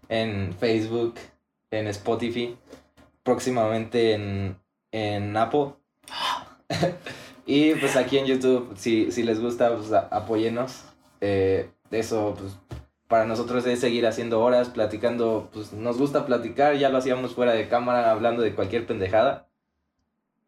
[0.09, 1.15] en Facebook,
[1.71, 2.55] en Spotify,
[3.23, 4.57] próximamente en,
[4.91, 5.73] en Apple.
[7.47, 10.83] y pues aquí en YouTube, si, si les gusta, pues a- apóyennos.
[11.21, 12.53] Eh, eso, pues
[13.07, 17.53] para nosotros es seguir haciendo horas, platicando, pues nos gusta platicar, ya lo hacíamos fuera
[17.53, 19.47] de cámara, hablando de cualquier pendejada.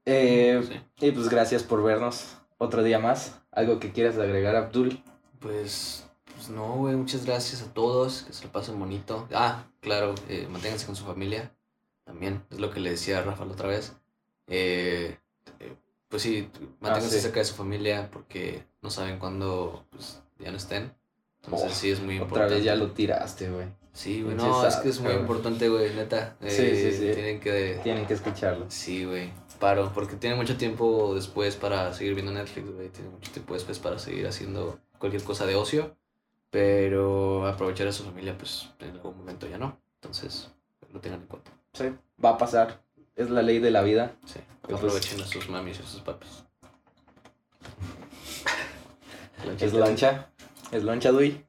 [0.06, 0.62] Eh,
[0.98, 1.08] Sí.
[1.08, 3.40] y pues gracias por vernos otro día más.
[3.52, 5.02] ¿Algo que quieras agregar, Abdul?
[5.40, 6.96] Pues, pues no, güey.
[6.96, 8.24] Muchas gracias a todos.
[8.24, 9.28] Que se lo pasen bonito.
[9.34, 10.14] Ah, claro.
[10.28, 11.52] eh, manténganse con su familia.
[12.04, 12.44] También.
[12.52, 13.96] Es lo que le decía a Rafa la otra vez.
[14.48, 15.18] Eh,
[15.60, 15.76] eh,
[16.08, 16.50] pues sí,
[16.82, 17.22] manténganse sí.
[17.22, 20.94] cerca de su familia porque no saben cuándo pues, ya no estén.
[21.46, 22.56] Entonces Oh, sí es muy Otra importante.
[22.56, 23.68] vez ya lo tiraste, güey.
[23.94, 24.36] Sí, güey.
[24.36, 26.36] No, es que es muy importante, güey, neta.
[26.42, 27.12] Sí, Eh, sí, sí.
[27.14, 27.80] Tienen que...
[27.84, 28.66] Tienen que escucharlo.
[28.70, 29.32] Sí, güey.
[29.60, 32.90] Paro, porque tiene mucho tiempo después para seguir viendo Netflix, güey.
[32.90, 35.96] Tiene mucho tiempo después para seguir haciendo cualquier cosa de ocio.
[36.50, 39.78] Pero aprovechar a su familia, pues en algún momento ya no.
[40.02, 40.50] Entonces,
[40.92, 41.52] lo tengan en cuenta.
[41.74, 41.86] Sí.
[42.24, 42.82] Va a pasar.
[43.16, 44.14] Es la ley de la vida.
[44.26, 44.40] Sí.
[44.62, 46.44] Pues- Aprovechen a sus mamis y a sus papis.
[49.60, 50.30] Es loncha.
[50.76, 51.42] Es loncha, Dui.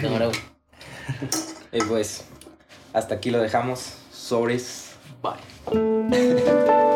[0.00, 0.38] Cámara, güey.
[1.72, 2.24] Y pues,
[2.94, 3.98] hasta aquí lo dejamos.
[4.10, 4.92] Sobres.
[5.22, 6.80] Bye.